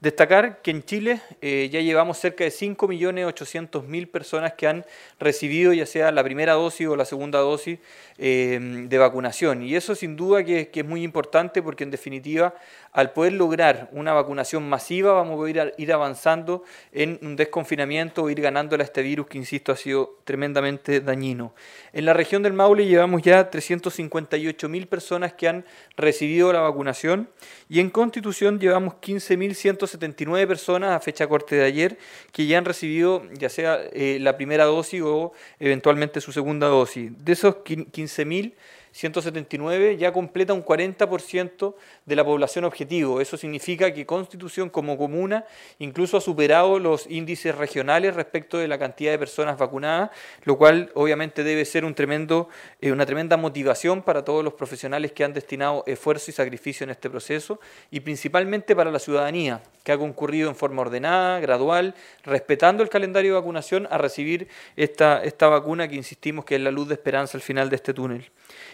Destacar 0.00 0.62
que 0.62 0.70
en 0.70 0.82
Chile 0.82 1.20
eh, 1.42 1.68
ya 1.70 1.80
llevamos 1.80 2.16
cerca 2.16 2.42
de 2.42 2.50
5.800.000 2.50 4.10
personas 4.10 4.54
que 4.54 4.66
han 4.66 4.86
recibido 5.18 5.74
ya 5.74 5.84
sea 5.84 6.10
la 6.10 6.24
primera 6.24 6.54
dosis 6.54 6.86
o 6.86 6.96
la 6.96 7.04
segunda 7.04 7.38
dosis 7.40 7.78
eh, 8.16 8.58
de 8.88 8.98
vacunación. 8.98 9.62
Y 9.62 9.76
eso 9.76 9.94
sin 9.94 10.16
duda 10.16 10.42
que, 10.42 10.70
es 10.72 10.84
muy 10.86 11.02
importante 11.02 11.60
porque 11.60 11.84
en 11.84 11.90
definitiva 11.90 12.54
al 12.92 13.12
poder 13.12 13.34
lograr 13.34 13.88
una 13.92 14.12
vacunación 14.12 14.68
masiva 14.68 15.12
vamos 15.12 15.44
a 15.44 15.72
ir, 15.76 15.92
avanzando 15.92 16.64
en 16.92 17.18
un 17.22 17.36
desconfinamiento 17.36 18.24
o 18.24 18.30
ir 18.30 18.40
ganándole 18.40 18.82
a 18.82 18.86
este 18.86 19.02
virus 19.02 19.26
que, 19.26 19.38
insisto, 19.38 19.70
ha 19.70 19.76
sido 19.76 20.18
tremendamente 20.24 21.00
dañino. 21.00 21.54
En 21.92 22.04
la 22.04 22.14
región 22.14 22.42
del 22.42 22.52
Maule 22.52 22.86
llevamos 22.86 23.22
ya 23.22 23.50
358.000 23.50 24.86
personas 24.88 25.32
que 25.34 25.48
han 25.48 25.64
recibido 25.96 26.52
la 26.52 26.60
vacunación 26.60 27.28
y 27.68 27.80
en 27.80 27.90
Constitución 27.90 28.58
llevamos 28.58 28.94
15.179 28.94 30.46
personas 30.46 30.90
a 30.90 31.00
fecha 31.00 31.28
corte 31.28 31.56
de 31.56 31.64
ayer 31.64 31.98
que 32.32 32.46
ya 32.46 32.58
han 32.58 32.64
recibido 32.64 33.22
ya 33.32 33.48
sea 33.48 33.78
eh, 33.92 34.18
la 34.20 34.36
primera 34.36 34.64
dosis 34.64 35.02
o 35.02 35.32
eventualmente 35.60 36.20
su 36.20 36.32
segunda 36.32 36.66
dosis. 36.66 37.12
De 37.24 37.32
esos 37.32 37.56
15.000 37.56 38.54
179 38.92 39.96
ya 39.96 40.12
completa 40.12 40.52
un 40.52 40.64
40% 40.64 41.74
de 42.06 42.16
la 42.16 42.24
población 42.24 42.64
objetivo. 42.64 43.20
Eso 43.20 43.36
significa 43.36 43.92
que 43.92 44.06
Constitución 44.06 44.70
como 44.70 44.96
comuna 44.96 45.44
incluso 45.78 46.16
ha 46.16 46.20
superado 46.20 46.78
los 46.78 47.06
índices 47.08 47.54
regionales 47.54 48.14
respecto 48.14 48.58
de 48.58 48.68
la 48.68 48.78
cantidad 48.78 49.12
de 49.12 49.18
personas 49.18 49.58
vacunadas, 49.58 50.10
lo 50.44 50.56
cual 50.56 50.90
obviamente 50.94 51.44
debe 51.44 51.64
ser 51.64 51.84
eh, 51.84 52.92
una 52.92 53.06
tremenda 53.06 53.36
motivación 53.36 54.02
para 54.02 54.24
todos 54.24 54.44
los 54.44 54.54
profesionales 54.54 55.12
que 55.12 55.24
han 55.24 55.32
destinado 55.32 55.84
esfuerzo 55.86 56.30
y 56.30 56.34
sacrificio 56.34 56.84
en 56.84 56.90
este 56.90 57.10
proceso 57.10 57.60
y 57.90 58.00
principalmente 58.00 58.74
para 58.74 58.90
la 58.90 58.98
ciudadanía, 58.98 59.62
que 59.84 59.92
ha 59.92 59.98
concurrido 59.98 60.48
en 60.48 60.56
forma 60.56 60.82
ordenada, 60.82 61.40
gradual, 61.40 61.94
respetando 62.24 62.82
el 62.82 62.88
calendario 62.88 63.32
de 63.32 63.40
vacunación 63.40 63.88
a 63.90 63.98
recibir 63.98 64.48
esta 64.76 65.48
vacuna 65.48 65.88
que 65.88 65.96
insistimos 65.96 66.44
que 66.44 66.56
es 66.56 66.60
la 66.60 66.70
luz 66.70 66.88
de 66.88 66.94
esperanza 66.94 67.36
al 67.36 67.42
final 67.42 67.70
de 67.70 67.76
este 67.76 67.94
túnel. 67.94 68.30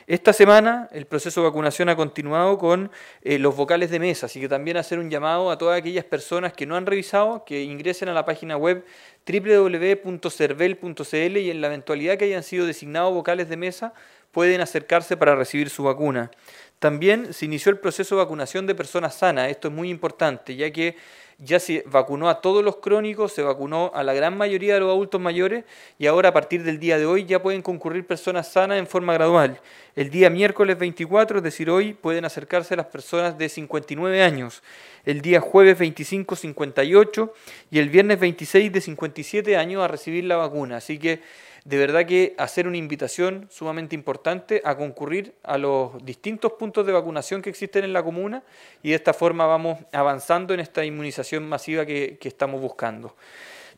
Esta 0.08 0.32
semana 0.32 0.88
el 0.92 1.04
proceso 1.06 1.40
de 1.40 1.48
vacunación 1.48 1.88
ha 1.88 1.96
continuado 1.96 2.58
con 2.58 2.92
eh, 3.22 3.40
los 3.40 3.56
vocales 3.56 3.90
de 3.90 3.98
mesa, 3.98 4.26
así 4.26 4.40
que 4.40 4.48
también 4.48 4.76
hacer 4.76 5.00
un 5.00 5.10
llamado 5.10 5.50
a 5.50 5.58
todas 5.58 5.76
aquellas 5.76 6.04
personas 6.04 6.52
que 6.52 6.64
no 6.64 6.76
han 6.76 6.86
revisado, 6.86 7.44
que 7.44 7.64
ingresen 7.64 8.08
a 8.08 8.14
la 8.14 8.24
página 8.24 8.56
web 8.56 8.84
www.cervel.cl 9.26 11.36
y 11.38 11.50
en 11.50 11.60
la 11.60 11.66
eventualidad 11.66 12.18
que 12.18 12.26
hayan 12.26 12.44
sido 12.44 12.66
designados 12.66 13.12
vocales 13.12 13.48
de 13.48 13.56
mesa 13.56 13.94
pueden 14.36 14.60
acercarse 14.60 15.16
para 15.16 15.34
recibir 15.34 15.70
su 15.70 15.84
vacuna. 15.84 16.30
También 16.78 17.32
se 17.32 17.46
inició 17.46 17.72
el 17.72 17.78
proceso 17.78 18.14
de 18.16 18.22
vacunación 18.22 18.66
de 18.66 18.74
personas 18.74 19.14
sanas, 19.14 19.48
esto 19.48 19.68
es 19.68 19.74
muy 19.74 19.88
importante, 19.88 20.54
ya 20.54 20.70
que 20.70 20.94
ya 21.38 21.58
se 21.58 21.84
vacunó 21.86 22.28
a 22.28 22.42
todos 22.42 22.62
los 22.62 22.76
crónicos, 22.76 23.32
se 23.32 23.40
vacunó 23.40 23.90
a 23.94 24.02
la 24.02 24.12
gran 24.12 24.36
mayoría 24.36 24.74
de 24.74 24.80
los 24.80 24.90
adultos 24.90 25.22
mayores 25.22 25.64
y 25.98 26.06
ahora 26.06 26.28
a 26.28 26.32
partir 26.34 26.64
del 26.64 26.78
día 26.78 26.98
de 26.98 27.06
hoy 27.06 27.24
ya 27.24 27.40
pueden 27.40 27.62
concurrir 27.62 28.06
personas 28.06 28.52
sanas 28.52 28.78
en 28.78 28.86
forma 28.86 29.14
gradual. 29.14 29.58
El 29.94 30.10
día 30.10 30.28
miércoles 30.28 30.78
24, 30.78 31.38
es 31.38 31.42
decir, 31.42 31.70
hoy, 31.70 31.94
pueden 31.94 32.26
acercarse 32.26 32.76
las 32.76 32.88
personas 32.88 33.38
de 33.38 33.48
59 33.48 34.22
años. 34.22 34.62
El 35.06 35.22
día 35.22 35.40
jueves 35.40 35.78
25, 35.78 36.36
58 36.36 37.32
y 37.70 37.78
el 37.78 37.88
viernes 37.88 38.20
26 38.20 38.70
de 38.70 38.80
57 38.82 39.56
años 39.56 39.82
a 39.82 39.88
recibir 39.88 40.24
la 40.24 40.36
vacuna. 40.36 40.76
Así 40.76 40.98
que 40.98 41.22
de 41.66 41.78
verdad 41.78 42.06
que 42.06 42.36
hacer 42.38 42.68
una 42.68 42.76
invitación 42.76 43.48
sumamente 43.50 43.96
importante 43.96 44.62
a 44.64 44.76
concurrir 44.76 45.34
a 45.42 45.58
los 45.58 46.04
distintos 46.04 46.52
puntos 46.52 46.86
de 46.86 46.92
vacunación 46.92 47.42
que 47.42 47.50
existen 47.50 47.82
en 47.82 47.92
la 47.92 48.04
comuna 48.04 48.44
y 48.84 48.90
de 48.90 48.94
esta 48.94 49.12
forma 49.12 49.46
vamos 49.46 49.80
avanzando 49.92 50.54
en 50.54 50.60
esta 50.60 50.84
inmunización 50.84 51.48
masiva 51.48 51.84
que, 51.84 52.18
que 52.20 52.28
estamos 52.28 52.60
buscando. 52.60 53.16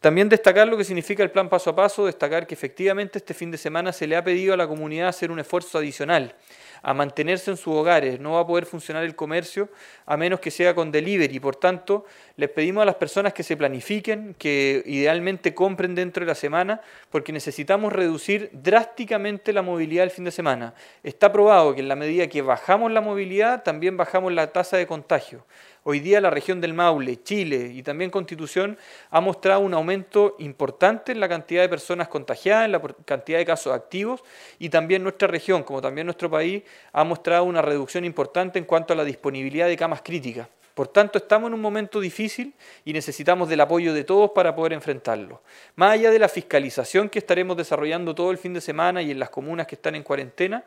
También 0.00 0.28
destacar 0.28 0.68
lo 0.68 0.76
que 0.76 0.85
significa 0.85 1.23
el 1.23 1.30
plan 1.30 1.49
paso 1.49 1.71
a 1.71 1.76
paso, 1.76 2.04
destacar 2.04 2.47
que 2.47 2.52
efectivamente 2.52 3.16
este 3.16 3.33
fin 3.33 3.50
de 3.50 3.57
semana 3.57 3.90
se 3.90 4.07
le 4.07 4.16
ha 4.16 4.23
pedido 4.23 4.52
a 4.52 4.59
la 4.59 4.68
comunidad 4.68 5.09
hacer 5.09 5.30
un 5.30 5.38
esfuerzo 5.38 5.78
adicional 5.78 6.35
a 6.83 6.95
mantenerse 6.95 7.51
en 7.51 7.57
sus 7.57 7.75
hogares. 7.75 8.21
No 8.21 8.33
va 8.33 8.41
a 8.41 8.47
poder 8.47 8.67
funcionar 8.67 9.05
el 9.05 9.15
comercio 9.15 9.69
a 10.07 10.17
menos 10.17 10.41
que 10.41 10.51
sea 10.51 10.75
con 10.75 10.91
delivery. 10.91 11.41
Por 11.41 11.57
tanto, 11.57 12.05
les 12.37 12.51
pedimos 12.51 12.83
a 12.83 12.87
las 12.87 12.95
personas 12.97 13.33
que 13.33 13.43
se 13.43 13.57
planifiquen, 13.57 14.35
que 14.39 14.83
idealmente 14.87 15.55
compren 15.55 15.95
dentro 15.95 16.25
de 16.25 16.29
la 16.29 16.35
semana, 16.35 16.81
porque 17.11 17.33
necesitamos 17.33 17.93
reducir 17.93 18.51
drásticamente 18.53 19.53
la 19.53 19.63
movilidad 19.63 20.05
el 20.05 20.11
fin 20.11 20.25
de 20.25 20.31
semana. 20.31 20.75
Está 21.03 21.33
probado 21.33 21.75
que 21.75 21.81
en 21.81 21.89
la 21.89 21.97
medida 21.97 22.27
que 22.29 22.43
bajamos 22.43 22.93
la 22.93 23.01
movilidad, 23.01 23.63
también 23.63 23.97
bajamos 23.97 24.33
la 24.33 24.53
tasa 24.53 24.77
de 24.77 24.87
contagio. 24.87 25.45
Hoy 25.90 26.00
día 26.00 26.21
la 26.21 26.28
región 26.28 26.61
del 26.61 26.75
Maule, 26.75 27.23
Chile 27.23 27.73
y 27.73 27.83
también 27.83 28.11
Constitución 28.11 28.76
ha 29.09 29.23
mostrado 29.23 29.61
un 29.61 29.73
aumento 29.73 30.37
importante 30.38 31.12
en 31.12 31.18
la 31.18 31.30
cantidad 31.30 31.62
de 31.62 31.68
personas 31.71 32.09
contagiadas, 32.09 32.66
en 32.66 32.73
la 32.73 32.83
cantidad 33.07 33.38
de 33.38 33.47
casos 33.47 33.73
activos 33.73 34.23
y 34.59 34.68
también 34.68 35.02
nuestra 35.02 35.28
región, 35.28 35.62
como 35.62 35.80
también 35.80 36.07
nuestro 36.07 36.28
país, 36.28 36.62
ha 36.92 37.04
mostrado 37.04 37.45
una 37.45 37.62
reducción 37.62 38.04
importante 38.04 38.59
en 38.59 38.66
cuanto 38.66 38.92
a 38.92 38.97
la 38.97 39.04
disponibilidad 39.04 39.66
de 39.66 39.78
camas 39.78 40.02
críticas. 40.02 40.47
Por 40.75 40.88
tanto, 40.88 41.16
estamos 41.16 41.49
en 41.49 41.54
un 41.54 41.62
momento 41.62 42.00
difícil 42.00 42.52
y 42.85 42.92
necesitamos 42.92 43.49
del 43.49 43.62
apoyo 43.62 43.95
de 43.95 44.04
todos 44.04 44.33
para 44.33 44.54
poder 44.54 44.75
enfrentarlo. 44.75 45.40
Más 45.75 45.92
allá 45.92 46.11
de 46.11 46.18
la 46.18 46.28
fiscalización 46.28 47.09
que 47.09 47.18
estaremos 47.18 47.57
desarrollando 47.57 48.14
todo 48.14 48.30
el 48.30 48.37
fin 48.37 48.52
de 48.52 48.61
semana 48.61 49.00
y 49.00 49.11
en 49.11 49.18
las 49.18 49.30
comunas 49.30 49.66
que 49.66 49.76
están 49.76 49.95
en 49.95 50.02
cuarentena, 50.02 50.66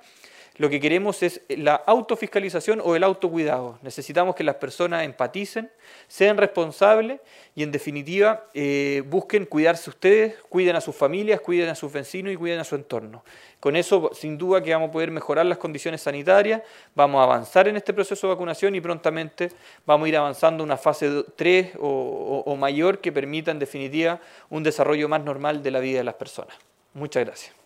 lo 0.58 0.70
que 0.70 0.80
queremos 0.80 1.24
es 1.24 1.42
la 1.48 1.76
autofiscalización 1.76 2.82
o 2.84 2.96
el 2.96 3.04
autocuidado. 3.04 3.80
Necesitamos 3.82 4.36
que 4.36 4.44
las 4.44 4.56
personas 4.56 5.04
empaticen, 5.04 5.72
sean 6.08 6.38
responsables 6.38 7.22
y 7.56 7.64
en 7.64 7.72
definitiva 7.72 8.48
eh, 8.54 9.02
busquen 9.08 9.46
cuidarse 9.46 9.90
ustedes, 9.90 10.36
cuiden 10.50 10.76
a 10.76 10.82
sus 10.82 10.96
familias, 10.96 11.40
cuiden 11.40 11.70
a 11.70 11.76
sus 11.76 11.92
vecinos 11.92 12.34
y 12.34 12.36
cuiden 12.36 12.60
a 12.60 12.64
su 12.66 12.76
entorno. 12.76 13.24
Con 13.62 13.76
eso, 13.76 14.12
sin 14.14 14.38
duda, 14.38 14.62
que 14.62 14.74
vamos 14.74 14.90
a 14.90 14.92
poder 14.92 15.10
mejorar 15.10 15.46
las 15.46 15.58
condiciones 15.58 16.02
sanitarias, 16.02 16.62
vamos 16.96 17.22
a 17.22 17.24
avanzar 17.24 17.68
en 17.68 17.78
este 17.78 17.94
proceso 17.94 18.28
de 18.28 18.34
vacunación 18.34 18.76
y 18.76 18.82
prontamente 18.82 19.52
vamos 19.86 20.06
a 20.06 20.10
ir 20.10 20.18
avanzando 20.18 20.64
a 20.64 20.66
una 20.66 20.78
fase 20.78 21.24
3 21.36 21.74
o, 21.80 22.44
o 22.46 22.56
mayor 22.58 23.00
que 23.00 23.12
permita, 23.12 23.52
en 23.52 23.60
definitiva, 23.60 24.20
un 24.50 24.64
desarrollo 24.64 25.08
más 25.08 25.24
normal 25.24 25.64
de 25.64 25.72
la 25.72 25.80
vida 25.80 26.00
de 26.00 26.04
las 26.04 26.16
personas. 26.16 26.56
Muchas 26.94 27.26
gracias. 27.26 27.61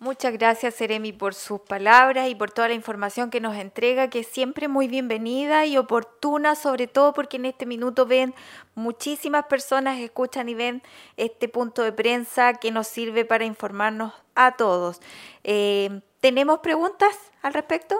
Muchas 0.00 0.32
gracias, 0.34 0.76
Seremi, 0.76 1.12
por 1.12 1.34
sus 1.34 1.60
palabras 1.60 2.28
y 2.28 2.36
por 2.36 2.52
toda 2.52 2.68
la 2.68 2.74
información 2.74 3.30
que 3.30 3.40
nos 3.40 3.56
entrega, 3.56 4.08
que 4.08 4.20
es 4.20 4.28
siempre 4.28 4.68
muy 4.68 4.86
bienvenida 4.86 5.66
y 5.66 5.76
oportuna, 5.76 6.54
sobre 6.54 6.86
todo 6.86 7.12
porque 7.12 7.36
en 7.36 7.46
este 7.46 7.66
minuto 7.66 8.06
ven 8.06 8.32
muchísimas 8.76 9.46
personas, 9.46 9.98
escuchan 9.98 10.48
y 10.48 10.54
ven 10.54 10.82
este 11.16 11.48
punto 11.48 11.82
de 11.82 11.90
prensa 11.90 12.54
que 12.54 12.70
nos 12.70 12.86
sirve 12.86 13.24
para 13.24 13.44
informarnos 13.44 14.12
a 14.36 14.52
todos. 14.52 15.00
Eh, 15.42 16.00
¿Tenemos 16.20 16.60
preguntas 16.60 17.16
al 17.42 17.54
respecto? 17.54 17.96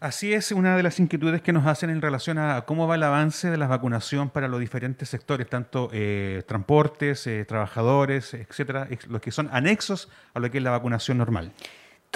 Así 0.00 0.34
es 0.34 0.52
una 0.52 0.76
de 0.76 0.82
las 0.82 1.00
inquietudes 1.00 1.40
que 1.40 1.52
nos 1.52 1.66
hacen 1.66 1.88
en 1.88 2.02
relación 2.02 2.38
a 2.38 2.62
cómo 2.62 2.86
va 2.86 2.96
el 2.96 3.02
avance 3.02 3.50
de 3.50 3.56
la 3.56 3.66
vacunación 3.66 4.28
para 4.28 4.46
los 4.46 4.60
diferentes 4.60 5.08
sectores, 5.08 5.48
tanto 5.48 5.88
eh, 5.92 6.42
transportes, 6.46 7.26
eh, 7.26 7.46
trabajadores, 7.46 8.34
etcétera, 8.34 8.88
los 9.08 9.22
que 9.22 9.30
son 9.30 9.48
anexos 9.52 10.10
a 10.34 10.40
lo 10.40 10.50
que 10.50 10.58
es 10.58 10.64
la 10.64 10.70
vacunación 10.70 11.16
normal. 11.16 11.52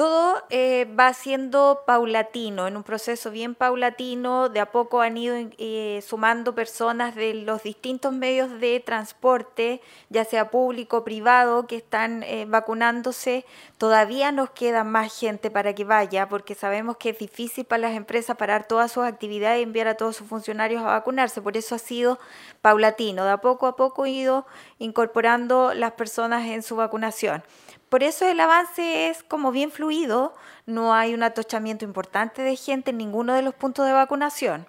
Todo 0.01 0.43
eh, 0.49 0.89
va 0.99 1.13
siendo 1.13 1.83
paulatino, 1.87 2.67
en 2.67 2.79
un 2.79 2.83
proceso 2.85 3.31
bien 3.31 3.55
paulatino, 3.55 4.49
de 4.49 4.61
a 4.61 4.73
poco 4.73 5.03
han 5.03 5.19
ido 5.19 5.37
eh, 5.59 6.03
sumando 6.03 6.55
personas 6.55 7.15
de 7.15 7.35
los 7.35 7.65
distintos 7.65 8.11
medios 8.11 8.61
de 8.61 8.81
transporte, 8.81 9.83
ya 10.09 10.25
sea 10.25 10.51
público 10.51 10.97
o 10.97 11.05
privado, 11.05 11.67
que 11.67 11.77
están 11.77 12.23
eh, 12.23 12.47
vacunándose. 12.49 13.45
Todavía 13.77 14.33
nos 14.33 14.49
queda 14.49 14.85
más 14.85 15.15
gente 15.21 15.51
para 15.51 15.75
que 15.75 15.85
vaya, 15.85 16.31
porque 16.31 16.55
sabemos 16.55 16.97
que 16.97 17.11
es 17.11 17.19
difícil 17.19 17.67
para 17.67 17.83
las 17.83 17.95
empresas 17.95 18.39
parar 18.39 18.67
todas 18.67 18.91
sus 18.91 19.05
actividades 19.05 19.61
y 19.61 19.65
enviar 19.65 19.87
a 19.87 19.99
todos 19.99 20.17
sus 20.17 20.27
funcionarios 20.27 20.83
a 20.83 20.87
vacunarse. 20.87 21.43
Por 21.43 21.59
eso 21.59 21.75
ha 21.75 21.79
sido 21.79 22.19
paulatino, 22.63 23.27
de 23.27 23.33
a 23.33 23.37
poco 23.43 23.67
a 23.67 23.77
poco 23.77 24.07
ido 24.07 24.47
incorporando 24.79 25.75
las 25.75 25.93
personas 25.93 26.47
en 26.47 26.63
su 26.63 26.75
vacunación. 26.77 27.43
Por 27.91 28.05
eso 28.05 28.25
el 28.25 28.39
avance 28.39 29.09
es 29.09 29.25
como 29.25 29.51
bien 29.51 29.73
fluido, 29.73 30.33
no 30.65 30.95
hay 30.95 31.13
un 31.13 31.25
atochamiento 31.25 31.85
importante 31.85 32.41
de 32.41 32.55
gente 32.55 32.93
en 32.93 32.99
ninguno 32.99 33.35
de 33.35 33.43
los 33.43 33.53
puntos 33.53 33.85
de 33.85 33.93
vacunación. 33.93 34.69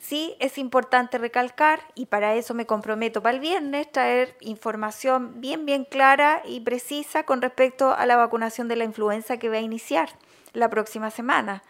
Sí 0.00 0.34
es 0.40 0.58
importante 0.58 1.16
recalcar, 1.16 1.80
y 1.94 2.06
para 2.06 2.34
eso 2.34 2.54
me 2.54 2.66
comprometo 2.66 3.22
para 3.22 3.36
el 3.36 3.40
viernes, 3.40 3.90
traer 3.92 4.36
información 4.40 5.40
bien, 5.40 5.64
bien 5.64 5.84
clara 5.84 6.42
y 6.44 6.58
precisa 6.58 7.22
con 7.22 7.40
respecto 7.40 7.92
a 7.92 8.04
la 8.04 8.16
vacunación 8.16 8.66
de 8.66 8.74
la 8.74 8.84
influenza 8.84 9.36
que 9.36 9.48
va 9.48 9.58
a 9.58 9.60
iniciar 9.60 10.08
la 10.52 10.68
próxima 10.68 11.12
semana, 11.12 11.62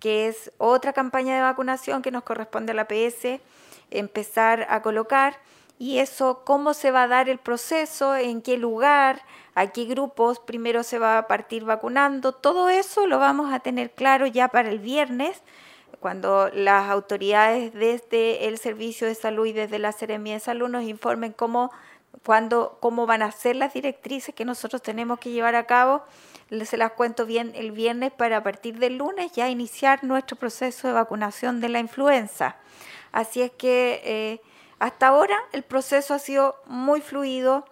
que 0.00 0.28
es 0.28 0.50
otra 0.56 0.94
campaña 0.94 1.34
de 1.34 1.42
vacunación 1.42 2.00
que 2.00 2.10
nos 2.10 2.22
corresponde 2.22 2.72
a 2.72 2.74
la 2.74 2.88
PS 2.88 3.38
empezar 3.90 4.66
a 4.70 4.80
colocar 4.80 5.36
y 5.78 5.98
eso, 5.98 6.42
cómo 6.44 6.74
se 6.74 6.90
va 6.90 7.04
a 7.04 7.08
dar 7.08 7.28
el 7.28 7.38
proceso, 7.38 8.16
en 8.16 8.42
qué 8.42 8.58
lugar, 8.58 9.22
a 9.54 9.68
qué 9.68 9.84
grupos 9.84 10.40
primero 10.40 10.82
se 10.82 10.98
va 10.98 11.18
a 11.18 11.26
partir 11.28 11.64
vacunando, 11.64 12.32
todo 12.32 12.68
eso 12.68 13.06
lo 13.06 13.18
vamos 13.18 13.52
a 13.52 13.60
tener 13.60 13.92
claro 13.92 14.26
ya 14.26 14.48
para 14.48 14.70
el 14.70 14.80
viernes, 14.80 15.42
cuando 16.00 16.48
las 16.52 16.90
autoridades 16.90 17.72
desde 17.74 18.46
el 18.46 18.58
Servicio 18.58 19.06
de 19.06 19.14
Salud 19.14 19.46
y 19.46 19.52
desde 19.52 19.78
la 19.78 19.92
Seremia 19.92 20.34
de 20.34 20.40
Salud 20.40 20.68
nos 20.68 20.84
informen 20.84 21.32
cómo, 21.32 21.72
cuándo, 22.24 22.78
cómo 22.80 23.06
van 23.06 23.22
a 23.22 23.32
ser 23.32 23.56
las 23.56 23.74
directrices 23.74 24.34
que 24.34 24.44
nosotros 24.44 24.82
tenemos 24.82 25.18
que 25.18 25.30
llevar 25.30 25.54
a 25.54 25.66
cabo. 25.66 26.02
Se 26.64 26.76
las 26.76 26.92
cuento 26.92 27.26
bien 27.26 27.52
el 27.54 27.72
viernes 27.72 28.12
para 28.12 28.38
a 28.38 28.42
partir 28.42 28.78
del 28.78 28.96
lunes 28.96 29.32
ya 29.32 29.48
iniciar 29.48 30.04
nuestro 30.04 30.36
proceso 30.36 30.86
de 30.86 30.94
vacunación 30.94 31.60
de 31.60 31.68
la 31.68 31.80
influenza. 31.80 32.56
Así 33.12 33.42
es 33.42 33.50
que 33.50 34.00
eh, 34.04 34.40
hasta 34.78 35.08
ahora 35.08 35.36
el 35.52 35.62
proceso 35.62 36.14
ha 36.14 36.18
sido 36.18 36.56
muy 36.66 37.00
fluido. 37.00 37.64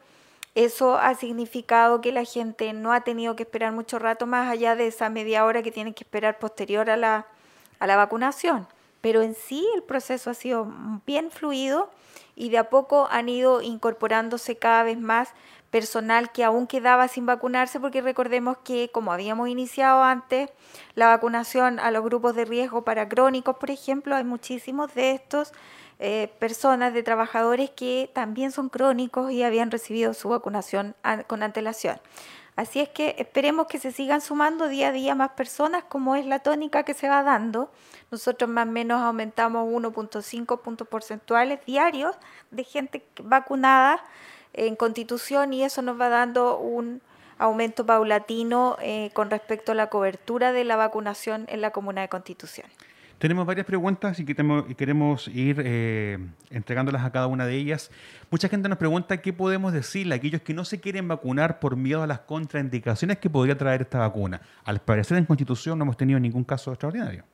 Eso 0.54 0.96
ha 0.96 1.14
significado 1.14 2.00
que 2.00 2.12
la 2.12 2.24
gente 2.24 2.72
no 2.72 2.92
ha 2.92 3.02
tenido 3.02 3.36
que 3.36 3.42
esperar 3.42 3.72
mucho 3.72 3.98
rato 3.98 4.26
más 4.26 4.50
allá 4.50 4.74
de 4.74 4.86
esa 4.86 5.10
media 5.10 5.44
hora 5.44 5.62
que 5.62 5.70
tienen 5.70 5.94
que 5.94 6.04
esperar 6.04 6.38
posterior 6.38 6.88
a 6.88 6.96
la, 6.96 7.26
a 7.78 7.86
la 7.86 7.96
vacunación. 7.96 8.66
Pero 9.00 9.22
en 9.22 9.34
sí 9.34 9.66
el 9.74 9.82
proceso 9.82 10.30
ha 10.30 10.34
sido 10.34 10.72
bien 11.06 11.30
fluido 11.30 11.90
y 12.34 12.48
de 12.48 12.58
a 12.58 12.70
poco 12.70 13.06
han 13.10 13.28
ido 13.28 13.62
incorporándose 13.62 14.56
cada 14.56 14.82
vez 14.82 14.98
más 14.98 15.28
personal 15.70 16.32
que 16.32 16.42
aún 16.42 16.66
quedaba 16.66 17.06
sin 17.06 17.26
vacunarse, 17.26 17.80
porque 17.80 18.00
recordemos 18.00 18.56
que, 18.64 18.88
como 18.90 19.12
habíamos 19.12 19.48
iniciado 19.48 20.02
antes, 20.02 20.50
la 20.94 21.08
vacunación 21.08 21.78
a 21.80 21.90
los 21.90 22.02
grupos 22.02 22.34
de 22.34 22.44
riesgo 22.44 22.82
para 22.82 23.08
crónicos, 23.08 23.56
por 23.56 23.70
ejemplo, 23.70 24.16
hay 24.16 24.24
muchísimos 24.24 24.94
de 24.94 25.12
estos 25.12 25.52
eh, 25.98 26.30
personas, 26.38 26.92
de 26.92 27.02
trabajadores 27.02 27.70
que 27.70 28.10
también 28.12 28.52
son 28.52 28.68
crónicos 28.68 29.32
y 29.32 29.42
habían 29.42 29.70
recibido 29.70 30.14
su 30.14 30.28
vacunación 30.28 30.94
con 31.26 31.42
antelación. 31.42 32.00
Así 32.56 32.80
es 32.80 32.88
que 32.88 33.16
esperemos 33.18 33.66
que 33.66 33.78
se 33.78 33.92
sigan 33.92 34.22
sumando 34.22 34.66
día 34.66 34.88
a 34.88 34.92
día 34.92 35.14
más 35.14 35.32
personas, 35.32 35.84
como 35.84 36.16
es 36.16 36.24
la 36.24 36.38
tónica 36.38 36.84
que 36.84 36.94
se 36.94 37.06
va 37.06 37.22
dando. 37.22 37.70
Nosotros 38.10 38.48
más 38.48 38.66
o 38.66 38.70
menos 38.70 39.02
aumentamos 39.02 39.68
1.5 39.68 40.60
puntos 40.62 40.88
porcentuales 40.88 41.60
diarios 41.66 42.16
de 42.50 42.64
gente 42.64 43.06
vacunada 43.22 44.02
en 44.54 44.74
constitución 44.74 45.52
y 45.52 45.64
eso 45.64 45.82
nos 45.82 46.00
va 46.00 46.08
dando 46.08 46.58
un 46.58 47.02
aumento 47.38 47.84
paulatino 47.84 48.78
eh, 48.80 49.10
con 49.12 49.28
respecto 49.28 49.72
a 49.72 49.74
la 49.74 49.90
cobertura 49.90 50.52
de 50.52 50.64
la 50.64 50.76
vacunación 50.76 51.44
en 51.48 51.60
la 51.60 51.72
comuna 51.72 52.00
de 52.00 52.08
constitución. 52.08 52.66
Tenemos 53.18 53.46
varias 53.46 53.64
preguntas 53.64 54.18
y 54.20 54.26
queremos 54.26 55.28
ir 55.28 55.62
eh, 55.64 56.18
entregándolas 56.50 57.02
a 57.02 57.10
cada 57.10 57.26
una 57.28 57.46
de 57.46 57.54
ellas. 57.54 57.90
Mucha 58.30 58.50
gente 58.50 58.68
nos 58.68 58.76
pregunta 58.76 59.22
qué 59.22 59.32
podemos 59.32 59.72
decirle 59.72 60.14
a 60.14 60.18
aquellos 60.18 60.42
que 60.42 60.52
no 60.52 60.66
se 60.66 60.80
quieren 60.80 61.08
vacunar 61.08 61.58
por 61.58 61.76
miedo 61.76 62.02
a 62.02 62.06
las 62.06 62.20
contraindicaciones 62.20 63.16
que 63.16 63.30
podría 63.30 63.56
traer 63.56 63.82
esta 63.82 64.00
vacuna. 64.00 64.42
Al 64.64 64.80
parecer 64.80 65.16
en 65.16 65.24
Constitución 65.24 65.78
no 65.78 65.84
hemos 65.84 65.96
tenido 65.96 66.20
ningún 66.20 66.44
caso 66.44 66.70
extraordinario. 66.72 67.24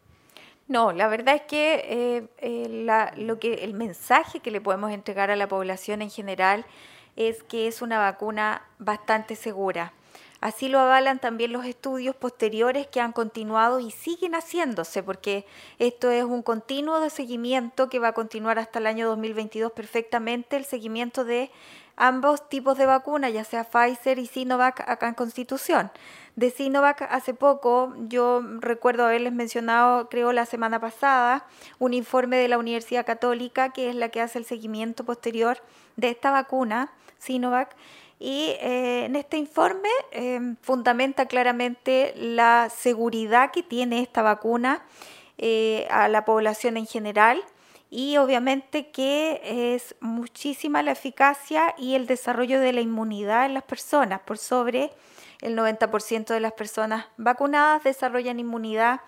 No, 0.68 0.92
la 0.92 1.08
verdad 1.08 1.34
es 1.34 1.42
que, 1.42 1.74
eh, 1.88 2.28
eh, 2.38 3.10
lo 3.16 3.40
que 3.40 3.64
el 3.64 3.74
mensaje 3.74 4.38
que 4.38 4.52
le 4.52 4.60
podemos 4.60 4.92
entregar 4.92 5.32
a 5.32 5.36
la 5.36 5.48
población 5.48 6.00
en 6.00 6.10
general 6.10 6.64
es 7.16 7.42
que 7.42 7.66
es 7.66 7.82
una 7.82 7.98
vacuna 7.98 8.62
bastante 8.78 9.34
segura 9.34 9.92
Así 10.42 10.66
lo 10.66 10.80
avalan 10.80 11.20
también 11.20 11.52
los 11.52 11.64
estudios 11.64 12.16
posteriores 12.16 12.88
que 12.88 13.00
han 13.00 13.12
continuado 13.12 13.78
y 13.78 13.92
siguen 13.92 14.34
haciéndose, 14.34 15.00
porque 15.04 15.46
esto 15.78 16.10
es 16.10 16.24
un 16.24 16.42
continuo 16.42 16.98
de 16.98 17.10
seguimiento 17.10 17.88
que 17.88 18.00
va 18.00 18.08
a 18.08 18.12
continuar 18.12 18.58
hasta 18.58 18.80
el 18.80 18.88
año 18.88 19.06
2022 19.06 19.70
perfectamente, 19.70 20.56
el 20.56 20.64
seguimiento 20.64 21.24
de 21.24 21.52
ambos 21.94 22.48
tipos 22.48 22.76
de 22.76 22.86
vacunas, 22.86 23.32
ya 23.32 23.44
sea 23.44 23.62
Pfizer 23.62 24.18
y 24.18 24.26
Sinovac 24.26 24.80
acá 24.88 25.06
en 25.06 25.14
Constitución. 25.14 25.92
De 26.34 26.50
Sinovac 26.50 27.02
hace 27.02 27.34
poco, 27.34 27.94
yo 28.08 28.42
recuerdo 28.58 29.04
haberles 29.06 29.32
mencionado, 29.32 30.08
creo 30.08 30.32
la 30.32 30.44
semana 30.44 30.80
pasada, 30.80 31.46
un 31.78 31.94
informe 31.94 32.38
de 32.38 32.48
la 32.48 32.58
Universidad 32.58 33.06
Católica, 33.06 33.72
que 33.72 33.90
es 33.90 33.94
la 33.94 34.08
que 34.08 34.20
hace 34.20 34.40
el 34.40 34.44
seguimiento 34.44 35.04
posterior 35.04 35.58
de 35.94 36.08
esta 36.08 36.32
vacuna, 36.32 36.90
Sinovac, 37.18 37.76
y 38.22 38.54
eh, 38.60 39.06
en 39.06 39.16
este 39.16 39.36
informe 39.36 39.88
em, 40.12 40.54
fundamenta 40.62 41.26
claramente 41.26 42.14
la 42.16 42.70
seguridad 42.70 43.50
que 43.50 43.64
tiene 43.64 44.00
esta 44.00 44.22
vacuna 44.22 44.84
eh, 45.38 45.88
a 45.90 46.06
la 46.06 46.24
población 46.24 46.76
en 46.76 46.86
general 46.86 47.42
y 47.90 48.18
obviamente 48.18 48.92
que 48.92 49.74
es 49.74 49.96
muchísima 49.98 50.84
la 50.84 50.92
eficacia 50.92 51.74
y 51.76 51.96
el 51.96 52.06
desarrollo 52.06 52.60
de 52.60 52.72
la 52.72 52.80
inmunidad 52.80 53.46
en 53.46 53.54
las 53.54 53.64
personas. 53.64 54.20
Por 54.20 54.38
sobre 54.38 54.92
el 55.40 55.56
90% 55.56 56.26
de 56.26 56.38
las 56.38 56.52
personas 56.52 57.06
vacunadas 57.16 57.82
desarrollan 57.82 58.38
inmunidad 58.38 59.00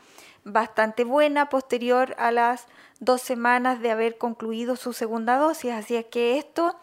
bastante 0.42 1.04
buena 1.04 1.48
posterior 1.48 2.16
a 2.18 2.32
las 2.32 2.66
dos 2.98 3.22
semanas 3.22 3.80
de 3.80 3.92
haber 3.92 4.18
concluido 4.18 4.74
su 4.74 4.92
segunda 4.92 5.36
dosis. 5.36 5.70
Así 5.70 5.94
es 5.94 6.06
que 6.06 6.36
esto 6.36 6.76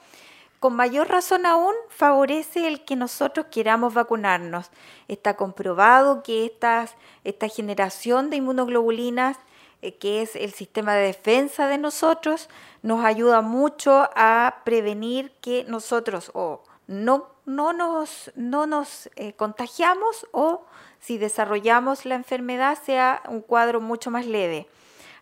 con 0.62 0.76
mayor 0.76 1.10
razón 1.10 1.47
aún 1.47 1.74
favorece 1.89 2.67
el 2.67 2.86
que 2.86 2.95
nosotros 2.95 3.47
queramos 3.50 3.95
vacunarnos. 3.95 4.69
Está 5.08 5.36
comprobado 5.36 6.21
que 6.21 6.45
esta 6.45 7.47
generación 7.50 8.30
de 8.30 8.36
inmunoglobulinas, 8.38 9.38
eh, 9.82 9.95
que 9.95 10.21
es 10.21 10.36
el 10.36 10.52
sistema 10.54 10.93
de 10.93 11.08
defensa 11.08 11.67
de 11.67 11.80
nosotros, 11.80 12.47
nos 12.84 13.04
ayuda 13.04 13.41
mucho 13.41 14.08
a 14.15 14.58
prevenir 14.63 15.32
que 15.41 15.65
nosotros 15.67 16.30
o 16.36 16.62
no, 16.86 17.30
no 17.47 17.74
nos, 17.74 18.32
no 18.36 18.67
nos 18.67 19.10
eh, 19.15 19.34
contagiamos 19.34 20.28
o 20.32 20.67
si 21.00 21.17
desarrollamos 21.17 22.06
la 22.06 22.13
enfermedad 22.13 22.78
sea 22.86 23.24
un 23.28 23.41
cuadro 23.41 23.82
mucho 23.82 24.12
más 24.12 24.28
leve. 24.28 24.67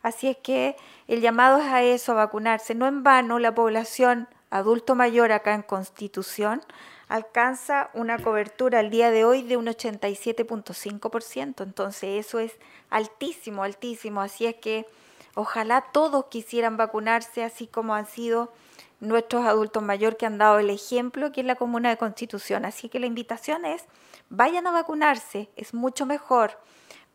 Así 0.02 0.28
es 0.28 0.36
que 0.36 0.75
el 1.08 1.21
llamado 1.21 1.60
es 1.60 1.67
a 1.67 1.82
eso, 1.82 2.12
a 2.12 2.15
vacunarse. 2.15 2.75
No 2.75 2.88
en 2.88 3.04
vano 3.04 3.39
la 3.39 3.56
población 3.56 4.28
adulto 4.50 4.96
mayor 4.96 5.32
acá 5.32 5.54
en 5.54 5.62
Constitución 5.62 6.62
alcanza 7.08 7.90
una 7.94 8.20
cobertura 8.20 8.80
al 8.80 8.90
día 8.90 9.12
de 9.12 9.26
hoy 9.26 9.42
de 9.42 9.58
un 9.58 9.66
87.5%. 9.66 11.64
Entonces 11.64 12.26
eso 12.26 12.40
es 12.40 12.54
altísimo, 12.90 13.64
altísimo. 13.64 14.22
Así 14.22 14.46
es 14.46 14.56
que 14.56 14.88
ojalá 15.34 15.82
todos 15.92 16.26
quisieran 16.26 16.78
vacunarse 16.78 17.44
así 17.44 17.68
como 17.68 17.96
han 17.96 18.06
sido 18.06 18.54
nuestros 19.00 19.46
adultos 19.46 19.82
mayores 19.82 20.18
que 20.18 20.26
han 20.26 20.38
dado 20.38 20.60
el 20.60 20.70
ejemplo 20.70 21.32
que 21.32 21.42
es 21.42 21.48
la 21.48 21.56
Comuna 21.56 21.90
de 21.90 21.98
Constitución. 21.98 22.64
Así 22.66 22.90
que 22.90 23.00
la 23.00 23.08
invitación 23.08 23.66
es, 23.66 23.86
vayan 24.30 24.68
a 24.68 24.72
vacunarse. 24.72 25.50
Es 25.56 25.74
mucho 25.74 26.06
mejor 26.06 26.60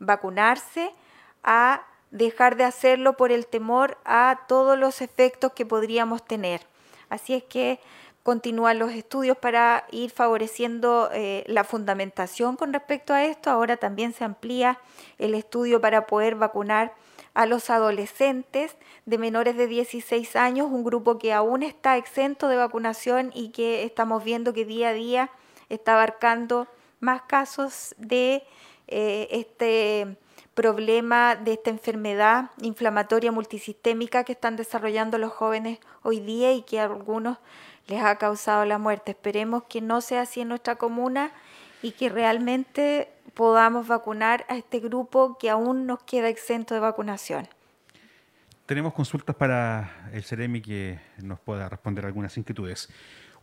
vacunarse 0.01 0.93
a 1.45 1.87
dejar 2.11 2.57
de 2.57 2.65
hacerlo 2.65 3.17
por 3.17 3.31
el 3.33 3.47
temor 3.47 3.99
a 4.05 4.41
todos 4.49 4.79
los 4.79 5.01
efectos 5.03 5.53
que 5.53 5.67
podríamos 5.67 6.25
tener. 6.25 6.67
Así 7.15 7.33
es 7.33 7.45
que 7.45 7.79
continúan 8.25 8.81
los 8.81 8.91
estudios 8.91 9.37
para 9.37 9.87
ir 9.93 10.11
favoreciendo 10.11 11.11
eh, 11.13 11.45
la 11.47 11.63
fundamentación 11.63 12.57
con 12.57 12.73
respecto 12.73 13.15
a 13.15 13.25
esto. 13.25 13.51
Ahora 13.51 13.77
también 13.77 14.13
se 14.13 14.25
amplía 14.25 14.81
el 15.19 15.37
estudio 15.37 15.81
para 15.81 16.07
poder 16.07 16.35
vacunar 16.35 16.93
a 17.35 17.47
los 17.47 17.71
adolescentes 17.71 18.77
de 19.07 19.19
menores 19.19 19.57
de 19.57 19.69
16 19.69 20.35
años, 20.35 20.73
un 20.73 20.83
grupo 20.83 21.19
que 21.19 21.33
aún 21.33 21.63
está 21.63 21.97
exento 21.97 22.49
de 22.49 22.57
vacunación 22.57 23.31
y 23.33 23.51
que 23.51 23.85
estamos 23.85 24.25
viendo 24.25 24.53
que 24.53 24.65
día 24.65 24.89
a 24.89 24.93
día 24.93 25.31
está 25.69 25.93
abarcando 25.93 26.67
más 26.99 27.23
casos 27.23 27.95
de 27.97 28.43
eh, 28.89 29.29
este 29.31 30.17
problema 30.55 31.37
de 31.37 31.55
esta 31.55 31.71
enfermedad 31.71 32.51
inflamatoria 32.61 33.33
multisistémica 33.33 34.25
que 34.25 34.33
están 34.33 34.57
desarrollando 34.57 35.19
los 35.19 35.33
jóvenes 35.33 35.79
hoy 36.03 36.21
día 36.21 36.53
y 36.53 36.63
que 36.63 36.81
a 36.81 36.85
algunos 36.85 37.39
les 37.87 38.03
ha 38.03 38.17
causado 38.17 38.65
la 38.65 38.79
muerte. 38.79 39.13
Esperemos 39.13 39.65
que 39.65 39.81
no 39.81 40.01
sea 40.01 40.23
así 40.23 40.41
en 40.41 40.49
nuestra 40.49 40.77
comuna 40.77 41.33
y 41.83 41.93
que 41.93 42.09
realmente 42.09 43.09
podamos 43.35 43.87
vacunar 43.89 44.47
a 44.49 44.57
este 44.57 44.81
grupo 44.81 45.37
que 45.39 45.51
aún 45.51 45.87
nos 45.87 46.03
queda 46.03 46.29
exento 46.29 46.75
de 46.75 46.81
vacunación. 46.81 47.49
Tenemos 48.67 48.95
consultas 48.95 49.37
para 49.37 50.09
el 50.15 50.25
CEREMI 50.25 50.63
que 50.63 50.99
nos 51.19 51.39
pueda 51.39 51.69
responder 51.69 52.07
algunas 52.07 52.37
inquietudes. 52.39 52.89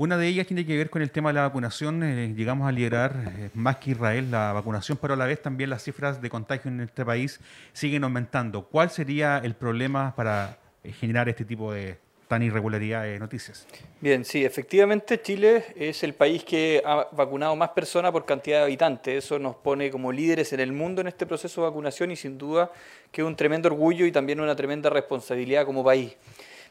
Una 0.01 0.17
de 0.17 0.27
ellas 0.27 0.47
tiene 0.47 0.65
que 0.65 0.75
ver 0.75 0.89
con 0.89 1.03
el 1.03 1.11
tema 1.11 1.29
de 1.29 1.35
la 1.35 1.41
vacunación. 1.43 2.01
Eh, 2.01 2.33
llegamos 2.35 2.67
a 2.67 2.71
liderar 2.71 3.13
eh, 3.37 3.49
más 3.53 3.77
que 3.77 3.91
Israel 3.91 4.31
la 4.31 4.51
vacunación, 4.51 4.97
pero 4.99 5.13
a 5.13 5.15
la 5.15 5.27
vez 5.27 5.39
también 5.43 5.69
las 5.69 5.83
cifras 5.83 6.19
de 6.19 6.27
contagio 6.27 6.71
en 6.71 6.81
este 6.81 7.05
país 7.05 7.39
siguen 7.71 8.03
aumentando. 8.03 8.63
¿Cuál 8.63 8.89
sería 8.89 9.37
el 9.37 9.53
problema 9.53 10.15
para 10.15 10.57
eh, 10.83 10.91
generar 10.91 11.29
este 11.29 11.45
tipo 11.45 11.71
de 11.71 11.99
tan 12.27 12.41
irregularidad 12.41 13.03
de 13.03 13.19
noticias? 13.19 13.67
Bien, 13.99 14.25
sí, 14.25 14.43
efectivamente 14.43 15.21
Chile 15.21 15.65
es 15.75 16.01
el 16.01 16.15
país 16.15 16.43
que 16.43 16.81
ha 16.83 17.07
vacunado 17.11 17.55
más 17.55 17.69
personas 17.69 18.11
por 18.11 18.25
cantidad 18.25 18.57
de 18.57 18.63
habitantes. 18.63 19.23
Eso 19.25 19.37
nos 19.37 19.55
pone 19.55 19.91
como 19.91 20.11
líderes 20.11 20.51
en 20.51 20.61
el 20.61 20.71
mundo 20.71 21.01
en 21.01 21.09
este 21.09 21.27
proceso 21.27 21.61
de 21.61 21.67
vacunación 21.67 22.09
y 22.09 22.15
sin 22.15 22.39
duda 22.39 22.71
que 23.11 23.21
es 23.21 23.27
un 23.27 23.35
tremendo 23.35 23.69
orgullo 23.69 24.07
y 24.07 24.11
también 24.11 24.39
una 24.39 24.55
tremenda 24.55 24.89
responsabilidad 24.89 25.63
como 25.63 25.83
país. 25.83 26.17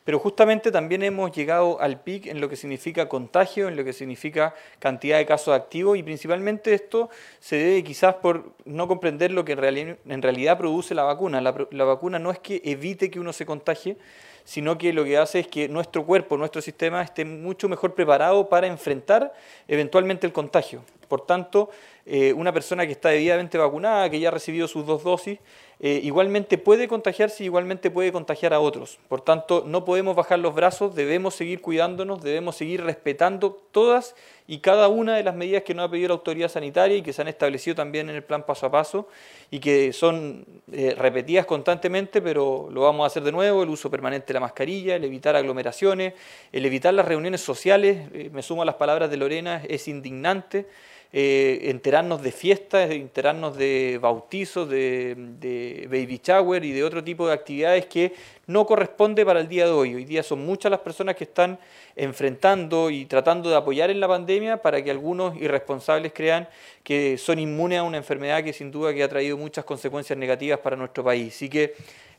Pero 0.05 0.19
justamente 0.19 0.71
también 0.73 1.03
hemos 1.03 1.31
llegado 1.33 1.81
al 1.81 2.01
pic 2.01 2.27
en 2.27 2.41
lo 2.41 2.49
que 2.49 2.57
significa 2.57 3.09
contagio, 3.09 3.69
en 3.69 3.77
lo 3.77 3.85
que 3.85 3.93
significa 3.93 4.55
cantidad 4.79 5.19
de 5.19 5.27
casos 5.27 5.55
activos 5.55 5.99
y 5.99 6.03
principalmente 6.03 6.73
esto 6.75 7.11
se 7.39 7.57
debe 7.57 7.85
quizás 7.85 8.15
por 8.15 8.53
no 8.65 8.89
comprender 8.89 9.31
lo 9.31 9.45
que 9.45 9.53
en 9.53 10.23
realidad, 10.23 10.59
produce 10.59 10.95
la 10.95 11.05
vacuna. 11.05 11.41
La, 11.41 11.55
la 11.71 11.85
vacuna 11.85 12.19
no 12.19 12.31
es 12.31 12.39
que 12.39 12.63
evite 12.65 13.11
que 13.11 13.21
uno 13.21 13.33
se 13.33 13.47
contagie, 13.47 13.97
sino 14.45 14.79
que 14.79 14.93
lo 14.93 15.05
que 15.05 15.19
hace 15.19 15.41
es 15.41 15.47
que 15.47 15.69
nuestro 15.69 16.05
cuerpo, 16.05 16.37
nuestro 16.37 16.63
sistema 16.63 17.03
esté 17.03 17.25
mucho 17.25 17.69
mejor 17.69 17.95
preparado 17.95 18.49
para 18.49 18.67
enfrentar 18.67 19.33
eventualmente 19.69 20.27
el 20.27 20.33
contagio. 20.33 20.83
Por 21.09 21.27
tanto, 21.27 21.71
eh, 22.13 22.33
una 22.33 22.53
persona 22.53 22.87
que 22.87 22.93
está 22.93 23.11
debidamente 23.11 23.57
vacunada, 23.57 24.11
que 24.11 24.19
ya 24.19 24.29
ha 24.29 24.33
recibido 24.33 24.67
sus 24.67 24.85
dos 24.85 25.05
dosis, 25.05 25.39
eh, 25.79 26.01
igualmente 26.03 26.59
puede 26.59 26.89
contagiarse 26.89 27.45
y 27.45 27.47
igualmente 27.47 27.89
puede 27.89 28.11
contagiar 28.11 28.53
a 28.53 28.59
otros. 28.59 28.99
Por 29.09 29.21
tanto, 29.21 29.63
no 29.65 29.85
podemos 29.85 30.17
bajar 30.17 30.41
los 30.41 30.53
brazos, 30.53 30.97
debemos 30.97 31.37
seguir 31.37 31.61
cuidándonos, 31.61 32.21
debemos 32.21 32.57
seguir 32.57 32.83
respetando 32.83 33.63
todas 33.71 34.17
y 34.49 34.59
cada 34.59 34.89
una 34.89 35.15
de 35.15 35.23
las 35.23 35.37
medidas 35.37 35.63
que 35.63 35.73
nos 35.73 35.87
ha 35.87 35.91
pedido 35.93 36.09
la 36.09 36.15
autoridad 36.15 36.49
sanitaria 36.49 36.97
y 36.97 37.03
que 37.03 37.13
se 37.13 37.23
han 37.23 37.29
establecido 37.29 37.77
también 37.77 38.11
en 38.11 38.17
el 38.17 38.25
plan 38.25 38.45
paso 38.45 38.67
a 38.67 38.73
paso 38.73 39.07
y 39.53 39.61
que 39.61 39.93
son 39.93 40.45
eh, 40.73 40.97
repetidas 40.99 41.47
constantemente, 41.47 42.21
pero 42.21 42.69
lo 42.73 42.81
vamos 42.81 43.05
a 43.05 43.07
hacer 43.07 43.23
de 43.23 43.31
nuevo, 43.31 43.63
el 43.63 43.69
uso 43.69 43.89
permanente 43.89 44.27
de 44.27 44.35
la 44.35 44.41
mascarilla, 44.41 44.97
el 44.97 45.05
evitar 45.05 45.37
aglomeraciones, 45.37 46.15
el 46.51 46.67
evitar 46.67 46.93
las 46.93 47.07
reuniones 47.07 47.41
sociales, 47.41 48.33
me 48.33 48.43
sumo 48.43 48.63
a 48.63 48.65
las 48.65 48.75
palabras 48.75 49.11
de 49.11 49.17
Lorena, 49.17 49.63
es 49.69 49.87
indignante. 49.87 50.67
Eh, 51.13 51.63
enterarnos 51.65 52.23
de 52.23 52.31
fiestas, 52.31 52.89
enterarnos 52.89 53.57
de 53.57 53.99
bautizos, 54.01 54.69
de, 54.71 55.89
baby 55.91 56.21
shower 56.23 56.65
y 56.65 56.71
de 56.71 56.85
otro 56.85 57.03
tipo 57.03 57.27
de 57.27 57.35
actividades 57.35 57.87
que 57.87 58.15
no 58.47 58.65
corresponde 58.65 59.27
para 59.27 59.41
el 59.41 59.49
día 59.49 59.65
de 59.65 59.73
hoy. 59.73 59.97
Hoy 59.97 60.05
día 60.05 60.23
son 60.23 60.47
muchas 60.47 60.71
las 60.71 60.79
personas 60.79 61.17
que 61.17 61.25
están 61.25 61.59
enfrentando 61.97 62.91
y 62.91 63.07
tratando 63.07 63.51
de 63.51 63.57
apoyar 63.57 63.91
en 63.91 63.99
la 63.99 64.07
pandemia 64.07 64.63
para 64.63 64.85
que 64.85 64.93
algunos 64.93 65.37
irresponsables 65.37 66.13
crean 66.15 66.49
que 66.85 67.19
son 67.19 67.41
inmunes 67.41 67.81
a 67.81 67.83
una 67.83 67.97
enfermedad 67.97 68.45
que 68.45 68.53
sin 68.53 68.71
duda 68.71 68.95
que 68.95 69.03
ha 69.03 69.09
traído 69.09 69.37
muchas 69.37 69.65
consecuencias 69.65 70.17
negativas 70.17 70.61
para 70.61 70.77
nuestro 70.77 71.03
país. 71.03 71.35
Así 71.35 71.49
que 71.49 71.75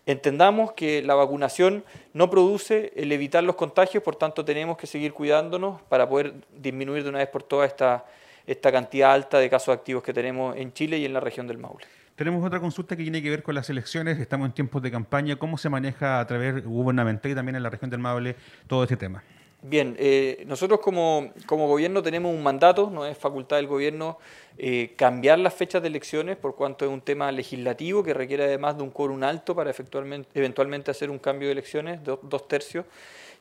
Entendamos 0.07 0.71
que 0.71 1.03
la 1.03 1.13
vacunación 1.13 1.83
no 2.13 2.27
produce 2.31 2.91
el 2.95 3.11
evitar 3.11 3.43
los 3.43 3.55
contagios, 3.55 4.03
por 4.03 4.15
tanto 4.15 4.43
tenemos 4.43 4.75
que 4.75 4.87
seguir 4.87 5.13
cuidándonos 5.13 5.79
para 5.83 6.09
poder 6.09 6.33
disminuir 6.57 7.03
de 7.03 7.09
una 7.09 7.19
vez 7.19 7.27
por 7.27 7.43
todas 7.43 7.69
esta, 7.69 8.03
esta 8.45 8.71
cantidad 8.71 9.11
alta 9.11 9.39
de 9.39 9.49
casos 9.49 9.73
activos 9.73 10.03
que 10.03 10.13
tenemos 10.13 10.55
en 10.57 10.73
Chile 10.73 10.97
y 10.97 11.05
en 11.05 11.13
la 11.13 11.19
región 11.19 11.47
del 11.47 11.57
Maule. 11.57 11.85
Tenemos 12.15 12.45
otra 12.45 12.59
consulta 12.59 12.95
que 12.95 13.03
tiene 13.03 13.21
que 13.21 13.29
ver 13.29 13.41
con 13.41 13.55
las 13.55 13.69
elecciones. 13.69 14.19
Estamos 14.19 14.45
en 14.45 14.53
tiempos 14.53 14.81
de 14.81 14.91
campaña. 14.91 15.37
¿Cómo 15.37 15.57
se 15.57 15.69
maneja 15.69 16.19
a 16.19 16.27
través 16.27 16.63
gubernamental 16.63 17.31
y 17.31 17.35
también 17.35 17.55
en 17.55 17.63
la 17.63 17.69
región 17.69 17.89
del 17.89 17.99
Maule 17.99 18.35
todo 18.67 18.83
este 18.83 18.97
tema? 18.97 19.23
Bien, 19.63 19.95
eh, 19.99 20.43
nosotros 20.47 20.79
como, 20.79 21.31
como, 21.45 21.67
gobierno 21.67 22.01
tenemos 22.01 22.33
un 22.33 22.41
mandato, 22.41 22.89
no 22.89 23.05
es 23.05 23.15
facultad 23.15 23.57
del 23.57 23.67
gobierno 23.67 24.17
eh, 24.57 24.93
cambiar 24.95 25.37
las 25.37 25.53
fechas 25.53 25.83
de 25.83 25.87
elecciones 25.87 26.35
por 26.35 26.55
cuanto 26.55 26.83
es 26.83 26.89
un 26.89 27.01
tema 27.01 27.31
legislativo 27.31 28.03
que 28.03 28.15
requiere 28.15 28.45
además 28.45 28.77
de 28.77 28.83
un 28.83 28.89
quórum 28.89 29.21
alto 29.21 29.55
para 29.55 29.71
eventualmente 30.33 30.89
hacer 30.89 31.11
un 31.11 31.19
cambio 31.19 31.47
de 31.47 31.51
elecciones, 31.51 31.99
dos 32.03 32.47
tercios. 32.47 32.85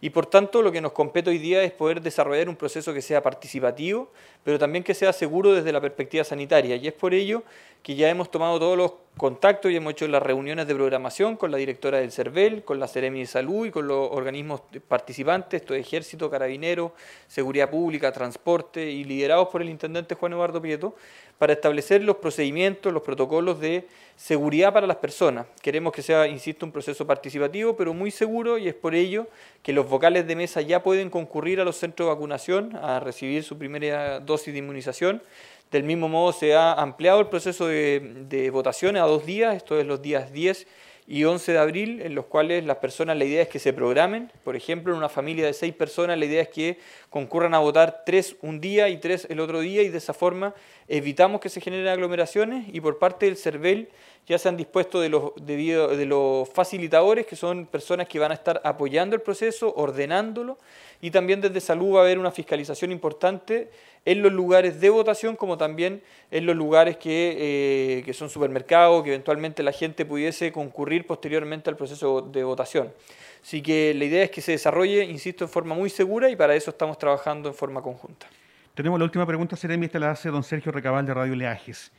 Y 0.03 0.11
por 0.11 0.27
tanto, 0.27 0.63
lo 0.63 0.73
que 0.73 0.81
nos 0.81 0.93
compete 0.93 1.29
hoy 1.31 1.39
día 1.39 1.63
es 1.63 1.73
poder 1.73 2.01
desarrollar 2.01 2.49
un 2.49 2.57
proceso 2.57 2.95
que 2.95 3.03
sea 3.03 3.23
participativo, 3.23 4.11
pero 4.45 4.59
también 4.59 4.85
que 4.85 4.95
sea 4.95 5.13
seguro 5.13 5.53
desde 5.53 5.73
la 5.73 5.81
perspectiva 5.81 6.25
sanitaria. 6.25 6.77
Y 6.77 6.89
es 6.89 6.95
por 6.95 7.15
ello 7.15 7.43
que 7.83 7.95
ya 7.95 8.11
hemos 8.11 8.31
tomado 8.31 8.59
todos 8.59 8.77
los 8.77 8.93
contactos 9.17 9.71
y 9.71 9.77
hemos 9.77 9.93
hecho 9.93 10.07
las 10.09 10.23
reuniones 10.23 10.67
de 10.67 10.75
programación 10.75 11.37
con 11.37 11.51
la 11.51 11.57
directora 11.59 11.99
del 11.99 12.13
CERVEL, 12.13 12.63
con 12.63 12.79
la 12.79 12.89
Ceremi 12.89 13.21
de 13.21 13.27
Salud 13.27 13.67
y 13.67 13.71
con 13.71 13.87
los 13.87 14.11
organismos 14.13 14.63
participantes, 14.87 15.61
esto 15.61 15.75
es 15.75 15.87
Ejército, 15.87 16.31
Carabinero, 16.31 16.95
Seguridad 17.27 17.71
Pública, 17.71 18.13
Transporte 18.13 18.91
y 18.91 19.05
liderados 19.05 19.49
por 19.49 19.63
el 19.63 19.69
intendente 19.69 20.15
Juan 20.15 20.33
Eduardo 20.33 20.61
Prieto, 20.61 20.95
para 21.39 21.55
establecer 21.55 22.03
los 22.03 22.17
procedimientos, 22.17 22.93
los 22.93 23.03
protocolos 23.03 23.61
de 23.61 23.87
seguridad 24.15 24.75
para 24.75 24.87
las 24.87 24.99
personas. 24.99 25.47
Queremos 25.63 25.93
que 25.93 26.03
sea, 26.03 26.27
insisto, 26.27 26.67
un 26.67 26.73
proceso 26.73 27.07
participativo, 27.07 27.75
pero 27.77 27.95
muy 27.95 28.11
seguro 28.11 28.59
y 28.59 28.69
es 28.69 28.75
por 28.75 28.95
ello 28.95 29.27
que 29.63 29.73
los 29.73 29.89
vocales 29.89 30.27
de 30.27 30.37
mesa 30.37 30.61
ya 30.61 30.83
pueden 30.83 31.09
concurrir 31.09 31.59
a 31.61 31.65
los 31.65 31.77
centros 31.77 32.09
de 32.09 32.15
vacunación 32.15 32.77
a 32.77 33.01
recibir 33.01 33.43
su 33.43 33.57
primera 33.57 34.21
dosis 34.21 34.30
de 34.39 34.59
inmunización. 34.59 35.23
Del 35.71 35.83
mismo 35.83 36.09
modo 36.09 36.33
se 36.33 36.55
ha 36.55 36.73
ampliado 36.73 37.21
el 37.21 37.29
proceso 37.29 37.67
de, 37.67 38.25
de 38.29 38.51
votación 38.51 38.97
a 38.97 39.03
dos 39.03 39.27
días, 39.27 39.57
esto 39.57 39.79
es 39.79 39.87
los 39.87 40.03
días 40.03 40.33
10 40.33 40.67
y 41.11 41.25
11 41.25 41.53
de 41.53 41.59
abril, 41.59 42.03
en 42.03 42.15
los 42.15 42.27
cuales 42.27 42.65
las 42.65 42.77
personas, 42.77 43.17
la 43.17 43.25
idea 43.25 43.43
es 43.43 43.49
que 43.49 43.59
se 43.59 43.73
programen. 43.73 44.31
Por 44.45 44.55
ejemplo, 44.55 44.93
en 44.93 44.99
una 44.99 45.09
familia 45.09 45.45
de 45.45 45.53
seis 45.53 45.75
personas, 45.75 46.17
la 46.17 46.25
idea 46.25 46.43
es 46.43 46.49
que 46.49 46.79
concurran 47.09 47.53
a 47.53 47.59
votar 47.59 48.05
tres 48.07 48.37
un 48.43 48.61
día 48.61 48.89
y 48.89 48.99
tres 48.99 49.27
el 49.29 49.41
otro 49.41 49.59
día, 49.59 49.83
y 49.83 49.89
de 49.89 49.99
esa 49.99 50.15
forma 50.15 50.55
evitamos 50.87 51.41
que 51.41 51.49
se 51.49 51.61
generen 51.61 51.89
aglomeraciones. 51.89 52.67
Y 52.73 52.81
por 52.81 53.01
parte 53.01 53.27
del 53.27 53.37
CERVEL 53.37 53.89
ya 54.27 54.39
se 54.39 54.49
han 54.49 54.57
dispuesto 54.57 55.01
de 55.01 55.09
los, 55.09 56.49
facilitadores, 56.51 57.27
que 57.27 57.37
son 57.37 57.67
personas 57.67 58.07
que 58.07 58.19
van 58.19 58.31
a 58.31 58.35
estar 58.35 58.61
apoyando 58.65 59.17
el 59.17 59.23
proceso, 59.23 59.73
ordenándolo, 59.75 60.59
y 61.01 61.11
también 61.11 61.41
desde 61.41 61.61
salud 61.61 61.95
va 61.95 62.01
a 62.01 62.03
haber 62.03 62.19
una 62.19 62.31
fiscalización 62.31 62.93
importante 62.93 63.71
en 64.05 64.23
los 64.23 64.33
lugares 64.33 64.81
de 64.81 64.89
votación 64.91 65.37
como 65.37 65.59
también 65.59 66.03
en 66.31 66.47
los 66.47 66.57
lugares 66.57 66.97
que, 66.97 68.05
eh, 68.07 68.13
son 68.13 68.31
supermercados, 68.31 69.03
que 69.03 69.11
eventualmente 69.11 69.63
la 69.63 69.73
gente 69.73 70.05
pudiese 70.05 70.53
concurrir 70.53 71.07
posteriormente 71.07 71.69
al 71.71 71.77
proceso 71.77 72.23
de 72.23 72.45
votación. 72.45 72.93
Así 73.43 73.63
que 73.63 73.95
la 73.95 74.05
idea 74.05 74.25
es 74.25 74.31
que 74.31 74.43
se 74.43 74.53
desarrolle, 74.53 75.05
insisto, 75.05 75.45
en 75.45 75.51
forma 75.51 75.75
muy 75.75 75.91
segura 75.91 76.29
y 76.29 76.37
para 76.37 76.55
eso 76.55 76.71
estamos 76.71 76.99
trabajando 76.99 77.49
en 77.49 77.55
forma 77.55 77.83
conjunta. 77.83 78.27
Tenemos 78.75 78.99
la 78.99 79.05
última 79.05 79.27
pregunta, 79.27 79.57
Seremi, 79.57 79.87
esta 79.87 79.99
la 79.99 80.13
hace 80.13 80.29
don 80.31 80.45
Sergio 80.45 80.71
Recabal 80.73 81.05
de 81.05 81.15
Radio 81.15 81.35
Leajes. 81.35 81.91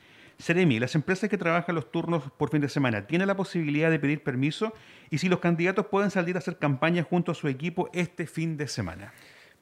Seremi, 0.42 0.80
las 0.80 0.96
empresas 0.96 1.30
que 1.30 1.38
trabajan 1.38 1.76
los 1.76 1.92
turnos 1.92 2.24
por 2.38 2.50
fin 2.50 2.62
de 2.62 2.70
semana, 2.70 3.06
¿tienen 3.06 3.28
la 3.28 3.36
posibilidad 3.36 3.92
de 3.92 4.00
pedir 4.00 4.24
permiso? 4.24 4.74
Y 5.10 5.20
si 5.20 5.30
los 5.30 5.40
candidatos 5.40 5.86
pueden 5.86 6.10
salir 6.10 6.36
a 6.36 6.40
hacer 6.40 6.58
campaña 6.58 7.04
junto 7.04 7.32
a 7.32 7.36
su 7.36 7.48
equipo 7.48 7.90
este 7.94 8.26
fin 8.26 8.58
de 8.58 8.68
semana. 8.68 9.14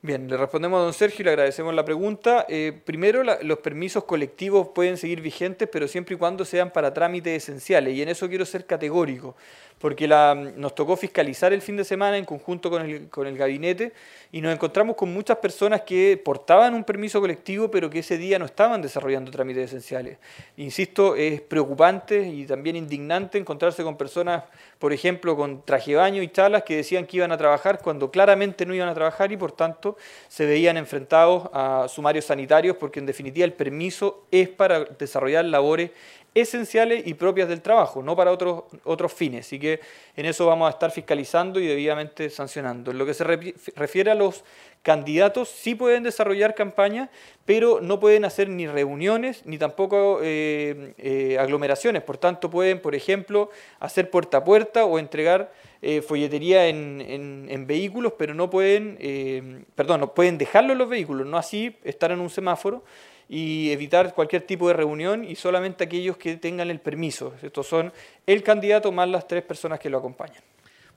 Bien, 0.01 0.29
le 0.29 0.37
respondemos 0.37 0.79
a 0.79 0.83
don 0.83 0.93
Sergio 0.93 1.23
y 1.23 1.25
le 1.25 1.31
agradecemos 1.31 1.73
la 1.73 1.83
pregunta. 1.83 2.45
Eh, 2.47 2.71
primero, 2.85 3.21
los 3.21 3.59
permisos 3.59 4.05
colectivos 4.05 4.69
pueden 4.69 4.95
seguir 4.95 5.19
vigentes, 5.19 5.67
pero 5.69 5.89
siempre 5.89 6.15
y 6.15 6.17
cuando 6.17 6.45
sean 6.45 6.71
para 6.71 6.93
trámites 6.93 7.43
esenciales. 7.43 7.93
Y 7.93 8.01
en 8.01 8.07
eso 8.07 8.29
quiero 8.29 8.45
ser 8.45 8.65
categórico 8.65 9.35
porque 9.79 10.07
nos 10.07 10.75
tocó 10.75 10.97
fiscalizar 10.97 11.53
el 11.53 11.61
fin 11.61 11.77
de 11.77 11.85
semana 11.85 12.17
en 12.17 12.25
conjunto 12.25 12.69
con 12.69 12.81
el, 12.83 13.09
con 13.09 13.25
el 13.25 13.37
gabinete 13.37 13.93
y 14.31 14.41
nos 14.41 14.53
encontramos 14.53 14.95
con 14.95 15.11
muchas 15.11 15.37
personas 15.37 15.81
que 15.81 16.21
portaban 16.23 16.73
un 16.73 16.83
permiso 16.83 17.21
colectivo 17.21 17.71
pero 17.71 17.89
que 17.89 17.99
ese 17.99 18.17
día 18.17 18.37
no 18.37 18.45
estaban 18.45 18.81
desarrollando 18.81 19.31
trámites 19.31 19.69
esenciales. 19.69 20.17
Insisto, 20.57 21.15
es 21.15 21.41
preocupante 21.41 22.27
y 22.27 22.45
también 22.45 22.75
indignante 22.75 23.37
encontrarse 23.37 23.83
con 23.83 23.95
personas, 23.95 24.43
por 24.77 24.91
ejemplo, 24.91 25.35
con 25.37 25.63
traje 25.63 25.95
baño 25.95 26.21
y 26.21 26.27
chalas 26.27 26.63
que 26.63 26.75
decían 26.75 27.05
que 27.05 27.17
iban 27.17 27.31
a 27.31 27.37
trabajar 27.37 27.79
cuando 27.81 28.11
claramente 28.11 28.65
no 28.65 28.73
iban 28.73 28.89
a 28.89 28.93
trabajar 28.93 29.31
y 29.31 29.37
por 29.37 29.53
tanto 29.53 29.88
se 30.27 30.45
veían 30.45 30.77
enfrentados 30.77 31.49
a 31.53 31.87
sumarios 31.89 32.25
sanitarios 32.25 32.77
porque 32.77 32.99
en 32.99 33.05
definitiva 33.05 33.45
el 33.45 33.53
permiso 33.53 34.25
es 34.31 34.49
para 34.49 34.85
desarrollar 34.85 35.45
labores 35.45 35.91
esenciales 36.35 37.05
y 37.07 37.13
propias 37.13 37.49
del 37.49 37.61
trabajo, 37.61 38.03
no 38.03 38.15
para 38.15 38.31
otros, 38.31 38.63
otros 38.83 39.13
fines. 39.13 39.45
Así 39.45 39.59
que 39.59 39.79
en 40.15 40.25
eso 40.25 40.45
vamos 40.45 40.67
a 40.67 40.71
estar 40.71 40.91
fiscalizando 40.91 41.59
y 41.59 41.67
debidamente 41.67 42.29
sancionando. 42.29 42.91
En 42.91 42.97
lo 42.97 43.05
que 43.05 43.13
se 43.13 43.23
refiere 43.23 44.11
a 44.11 44.15
los 44.15 44.43
candidatos, 44.81 45.49
sí 45.49 45.75
pueden 45.75 46.03
desarrollar 46.03 46.55
campañas, 46.55 47.09
pero 47.45 47.81
no 47.81 47.99
pueden 47.99 48.25
hacer 48.25 48.47
ni 48.47 48.67
reuniones 48.67 49.45
ni 49.45 49.57
tampoco 49.57 50.19
eh, 50.23 50.93
eh, 50.97 51.37
aglomeraciones. 51.39 52.03
Por 52.03 52.17
tanto, 52.17 52.49
pueden, 52.49 52.81
por 52.81 52.95
ejemplo, 52.95 53.49
hacer 53.79 54.09
puerta 54.09 54.37
a 54.37 54.43
puerta 54.43 54.85
o 54.85 54.99
entregar 54.99 55.51
eh, 55.81 56.01
folletería 56.01 56.67
en, 56.67 57.01
en, 57.49 57.67
vehículos, 57.67 58.13
pero 58.17 58.33
no 58.33 58.49
pueden, 58.49 59.65
perdón, 59.75 60.01
no 60.01 60.13
pueden 60.13 60.37
dejarlo 60.37 60.73
en 60.73 60.79
los 60.79 60.89
vehículos, 60.89 61.27
no 61.27 61.37
así 61.37 61.77
estar 61.83 62.11
en 62.11 62.19
un 62.19 62.29
semáforo 62.29 62.83
y 63.29 63.71
evitar 63.71 64.15
cualquier 64.15 64.41
tipo 64.41 64.67
de 64.67 64.73
reunión 64.73 65.23
y 65.23 65.35
solamente 65.35 65.83
aquellos 65.83 66.17
que 66.17 66.35
tengan 66.37 66.71
el 66.71 66.81
permiso. 66.81 67.35
Estos 67.43 67.67
son 67.67 67.93
el 68.25 68.41
candidato 68.41 68.91
más 68.91 69.07
las 69.07 69.27
tres 69.27 69.43
personas 69.43 69.79
que 69.79 69.89
lo 69.89 69.99
acompañan. 69.99 70.41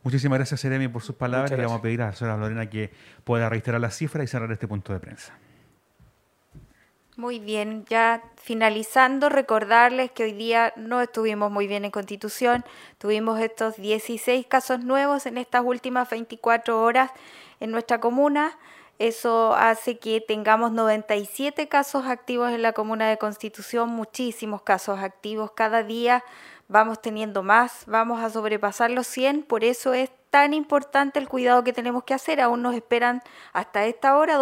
Muchísimas 0.02 0.38
gracias, 0.38 0.60
Seremi, 0.60 0.88
por 0.88 1.02
sus 1.02 1.14
palabras. 1.14 1.50
Le 1.50 1.58
vamos 1.58 1.78
a 1.78 1.82
pedir 1.82 2.00
a 2.02 2.06
la 2.06 2.12
señora 2.12 2.38
Lorena 2.38 2.68
que 2.68 2.90
pueda 3.22 3.48
reiterar 3.48 3.80
la 3.80 3.90
cifra 3.90 4.24
y 4.24 4.26
cerrar 4.26 4.50
este 4.50 4.66
punto 4.66 4.92
de 4.94 4.98
prensa. 4.98 5.38
Muy 7.16 7.38
bien, 7.38 7.84
ya 7.90 8.22
finalizando, 8.36 9.28
recordarles 9.28 10.10
que 10.10 10.24
hoy 10.24 10.32
día 10.32 10.72
no 10.76 11.02
estuvimos 11.02 11.52
muy 11.52 11.66
bien 11.66 11.84
en 11.84 11.90
Constitución. 11.90 12.64
Tuvimos 12.96 13.38
estos 13.38 13.76
16 13.76 14.46
casos 14.46 14.80
nuevos 14.82 15.26
en 15.26 15.36
estas 15.36 15.62
últimas 15.62 16.08
24 16.08 16.82
horas 16.82 17.10
en 17.60 17.70
nuestra 17.70 18.00
comuna. 18.00 18.58
Eso 18.98 19.54
hace 19.54 19.98
que 19.98 20.20
tengamos 20.20 20.72
97 20.72 21.68
casos 21.68 22.06
activos 22.06 22.52
en 22.52 22.62
la 22.62 22.72
comuna 22.72 23.08
de 23.08 23.18
Constitución, 23.18 23.88
muchísimos 23.88 24.62
casos 24.62 25.00
activos. 25.00 25.52
Cada 25.52 25.82
día 25.82 26.22
vamos 26.68 27.02
teniendo 27.02 27.42
más, 27.42 27.84
vamos 27.86 28.22
a 28.22 28.30
sobrepasar 28.30 28.90
los 28.90 29.06
100, 29.06 29.42
por 29.42 29.64
eso 29.64 29.92
es 29.94 30.10
tan 30.30 30.54
importante 30.54 31.18
el 31.18 31.28
cuidado 31.28 31.64
que 31.64 31.72
tenemos 31.72 32.04
que 32.04 32.14
hacer. 32.14 32.40
Aún 32.40 32.62
nos 32.62 32.74
esperan 32.74 33.22
hasta 33.52 33.84
esta 33.86 34.16
hora 34.16 34.38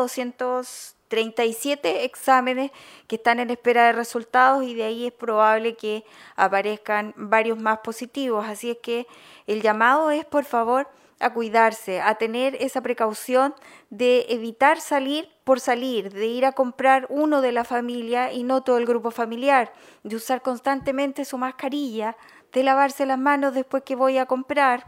237 1.11 2.05
exámenes 2.05 2.71
que 3.09 3.17
están 3.17 3.41
en 3.41 3.51
espera 3.51 3.87
de 3.87 3.93
resultados 3.93 4.65
y 4.65 4.75
de 4.75 4.85
ahí 4.85 5.07
es 5.07 5.13
probable 5.13 5.75
que 5.75 6.05
aparezcan 6.37 7.13
varios 7.17 7.59
más 7.59 7.81
positivos. 7.81 8.47
Así 8.47 8.71
es 8.71 8.79
que 8.79 9.07
el 9.47 9.61
llamado 9.61 10.11
es, 10.11 10.25
por 10.25 10.45
favor, 10.45 10.89
a 11.19 11.35
cuidarse, 11.35 12.01
a 12.01 12.15
tener 12.15 12.57
esa 12.61 12.81
precaución 12.81 13.55
de 13.91 14.27
evitar 14.31 14.81
salir 14.81 15.29
por 15.45 15.61
salir, 15.61 16.13
de 16.13 16.27
ir 16.27 16.47
a 16.47 16.53
comprar 16.53 17.07
uno 17.11 17.43
de 17.43 17.53
la 17.53 17.65
familia 17.65 18.33
y 18.33 18.43
no 18.43 18.63
todo 18.63 18.79
el 18.79 18.87
grupo 18.87 19.11
familiar, 19.11 19.73
de 20.03 20.17
usar 20.17 20.41
constantemente 20.41 21.27
su 21.27 21.37
mascarilla, 21.37 22.17
de 22.53 22.63
lavarse 22.63 23.05
las 23.05 23.19
manos 23.19 23.53
después 23.53 23.83
que 23.83 23.97
voy 23.97 24.17
a 24.17 24.27
comprar. 24.27 24.87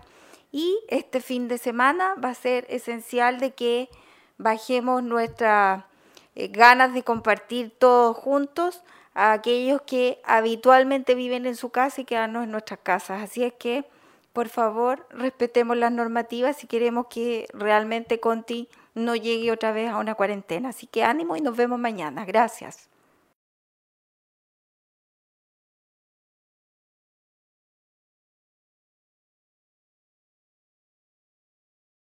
Y 0.51 0.79
este 0.89 1.21
fin 1.21 1.49
de 1.49 1.59
semana 1.59 2.15
va 2.15 2.31
a 2.31 2.35
ser 2.35 2.67
esencial 2.69 3.39
de 3.39 3.53
que 3.53 3.91
bajemos 4.39 5.03
nuestras 5.03 5.85
eh, 6.35 6.49
ganas 6.49 6.95
de 6.95 7.03
compartir 7.03 7.73
todos 7.79 8.17
juntos 8.17 8.83
a 9.15 9.33
aquellos 9.33 9.83
que 9.83 10.21
habitualmente 10.25 11.15
viven 11.15 11.47
en 11.47 11.57
su 11.57 11.71
casa 11.71 12.01
y 12.01 12.05
quedarnos 12.05 12.45
en 12.45 12.51
nuestras 12.51 12.81
casas. 12.83 13.23
Así 13.23 13.45
es 13.45 13.53
que 13.53 13.85
por 14.33 14.49
favor, 14.49 15.07
respetemos 15.11 15.77
las 15.77 15.93
normativas 15.93 16.57
si 16.57 16.67
queremos 16.67 17.07
que 17.09 17.47
realmente 17.53 18.19
Conti 18.19 18.69
no 18.95 19.15
llegue 19.15 19.53
otra 19.53 19.73
vez 19.73 19.91
a 19.91 19.99
una 19.99 20.15
cuarentena. 20.15 20.71
Así 20.71 20.87
que 20.87 21.05
ánimo 21.05 21.37
y 21.37 21.43
nos 21.43 21.57
vemos 21.57 21.79
mañana. 21.79 22.25
Gracias. 22.25 22.89